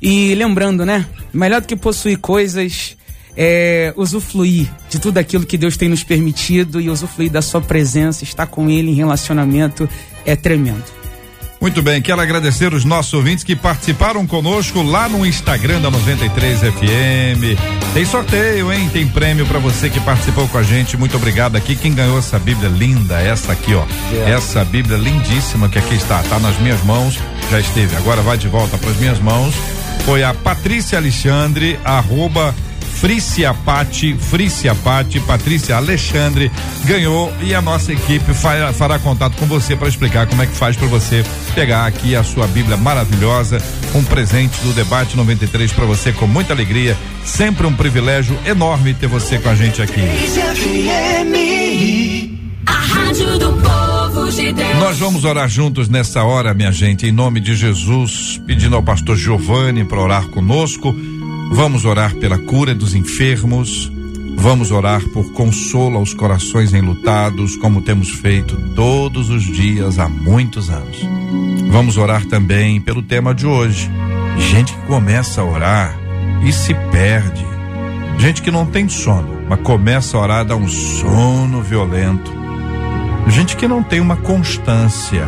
[0.00, 1.04] E lembrando, né?
[1.30, 2.96] Melhor do que possuir coisas
[3.36, 8.24] é usufruir de tudo aquilo que Deus tem nos permitido e usufruir da sua presença,
[8.24, 9.86] estar com Ele em relacionamento
[10.24, 10.99] é tremendo.
[11.60, 16.60] Muito bem, quero agradecer os nossos ouvintes que participaram conosco lá no Instagram da 93
[16.60, 17.92] FM.
[17.92, 18.88] Tem sorteio, hein?
[18.90, 20.96] Tem prêmio para você que participou com a gente.
[20.96, 21.76] Muito obrigado aqui.
[21.76, 23.84] Quem ganhou essa Bíblia linda, essa aqui, ó.
[24.26, 27.18] Essa Bíblia lindíssima que aqui está, tá nas minhas mãos.
[27.50, 29.54] Já esteve, agora vai de volta para as minhas mãos.
[30.06, 32.54] Foi a Patrícia Alexandre, arroba
[33.00, 36.52] Frícia Pati, Frícia Pati, Patrícia Alexandre
[36.84, 40.54] ganhou e a nossa equipe fará, fará contato com você para explicar como é que
[40.54, 41.24] faz para você
[41.54, 43.56] pegar aqui a sua Bíblia maravilhosa,
[43.94, 46.94] um presente do debate 93 para você com muita alegria.
[47.24, 50.02] Sempre um privilégio enorme ter você com a gente aqui.
[52.66, 54.76] A rádio do povo de Deus.
[54.78, 59.16] Nós vamos orar juntos nessa hora, minha gente, em nome de Jesus, pedindo ao pastor
[59.16, 60.94] Giovanni para orar conosco.
[61.52, 63.90] Vamos orar pela cura dos enfermos.
[64.36, 70.70] Vamos orar por consolo aos corações enlutados, como temos feito todos os dias há muitos
[70.70, 70.96] anos.
[71.68, 73.90] Vamos orar também pelo tema de hoje.
[74.38, 75.98] Gente que começa a orar
[76.46, 77.44] e se perde.
[78.16, 82.32] Gente que não tem sono, mas começa a orar, dá um sono violento.
[83.26, 85.26] Gente que não tem uma constância.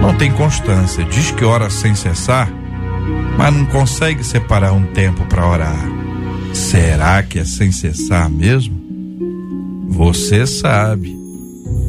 [0.00, 1.04] Não tem constância.
[1.04, 2.50] Diz que ora sem cessar,
[3.36, 5.88] mas não consegue separar um tempo para orar.
[6.52, 8.78] Será que é sem cessar mesmo?
[9.88, 11.16] Você sabe.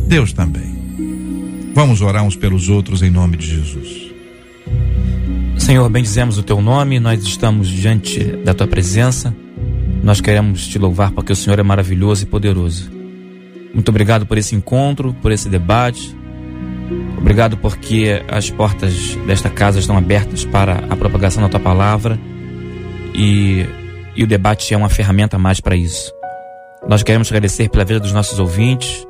[0.08, 0.72] Deus também.
[1.74, 4.12] Vamos orar uns pelos outros em nome de Jesus.
[5.58, 9.34] Senhor, bendizemos o teu nome, nós estamos diante da tua presença.
[10.04, 12.92] Nós queremos te louvar porque o Senhor é maravilhoso e poderoso.
[13.74, 16.16] Muito obrigado por esse encontro, por esse debate.
[17.22, 22.20] Obrigado porque as portas desta casa estão abertas para a propagação da tua palavra
[23.14, 23.64] e,
[24.16, 26.12] e o debate é uma ferramenta a mais para isso.
[26.90, 29.08] Nós queremos agradecer pela vida dos nossos ouvintes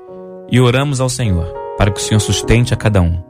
[0.52, 3.24] e oramos ao Senhor para que o Senhor sustente a cada um.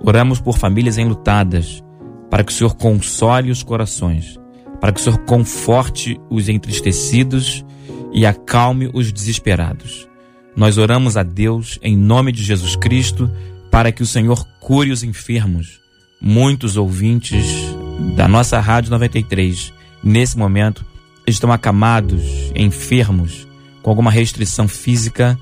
[0.00, 1.84] Oramos por famílias enlutadas,
[2.30, 4.40] para que o Senhor console os corações,
[4.80, 7.64] para que o Senhor conforte os entristecidos
[8.12, 10.08] e acalme os desesperados.
[10.56, 13.30] Nós oramos a Deus em nome de Jesus Cristo
[13.76, 15.80] para que o Senhor cure os enfermos.
[16.18, 17.44] Muitos ouvintes
[18.16, 19.70] da nossa Rádio 93,
[20.02, 20.82] nesse momento,
[21.26, 22.22] estão acamados,
[22.54, 23.46] enfermos,
[23.82, 25.38] com alguma restrição física.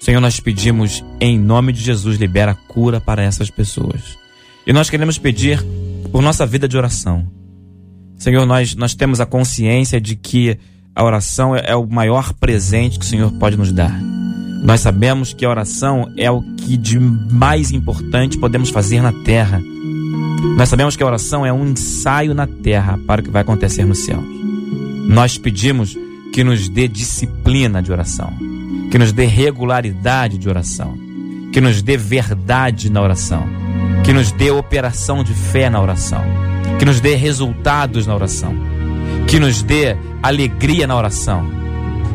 [0.00, 4.18] Senhor, nós pedimos em nome de Jesus, libera cura para essas pessoas.
[4.66, 5.64] E nós queremos pedir
[6.10, 7.30] por nossa vida de oração.
[8.18, 10.58] Senhor, nós, nós temos a consciência de que
[10.96, 14.11] a oração é, é o maior presente que o Senhor pode nos dar.
[14.62, 19.60] Nós sabemos que a oração é o que de mais importante podemos fazer na terra.
[20.56, 23.84] Nós sabemos que a oração é um ensaio na terra para o que vai acontecer
[23.84, 24.22] no céu.
[25.08, 25.98] Nós pedimos
[26.32, 28.32] que nos dê disciplina de oração,
[28.90, 30.96] que nos dê regularidade de oração,
[31.52, 33.44] que nos dê verdade na oração,
[34.04, 36.22] que nos dê operação de fé na oração,
[36.78, 38.54] que nos dê resultados na oração,
[39.26, 41.50] que nos dê alegria na oração,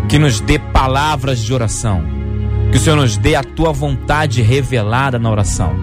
[0.08, 2.17] que nos dê palavras de oração,
[2.72, 5.74] que o Senhor nos dê a tua vontade revelada na oração.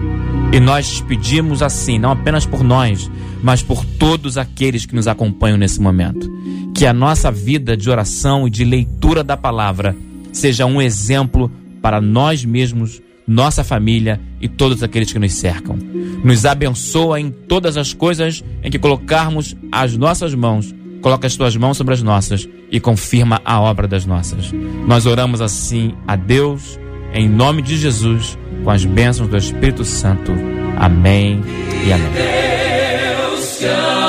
[0.53, 3.09] E nós pedimos assim, não apenas por nós,
[3.43, 6.31] mas por todos aqueles que nos acompanham nesse momento.
[6.73, 9.95] Que a nossa vida de oração e de leitura da palavra
[10.31, 15.77] seja um exemplo para nós mesmos, nossa família e todos aqueles que nos cercam.
[16.23, 20.73] Nos abençoa em todas as coisas em que colocarmos as nossas mãos.
[21.05, 24.51] Coloca as tuas mãos sobre as nossas e confirma a obra das nossas.
[24.87, 26.79] Nós oramos assim a Deus,
[27.13, 30.31] em nome de Jesus, com as bênçãos do Espírito Santo.
[30.75, 31.43] Amém
[31.85, 32.11] e amém.
[32.11, 33.67] Deus te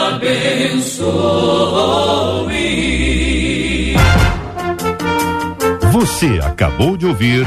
[0.09, 1.05] abençoe.
[5.93, 7.47] Você acabou de ouvir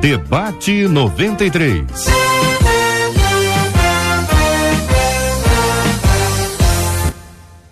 [0.00, 1.84] Debate 93.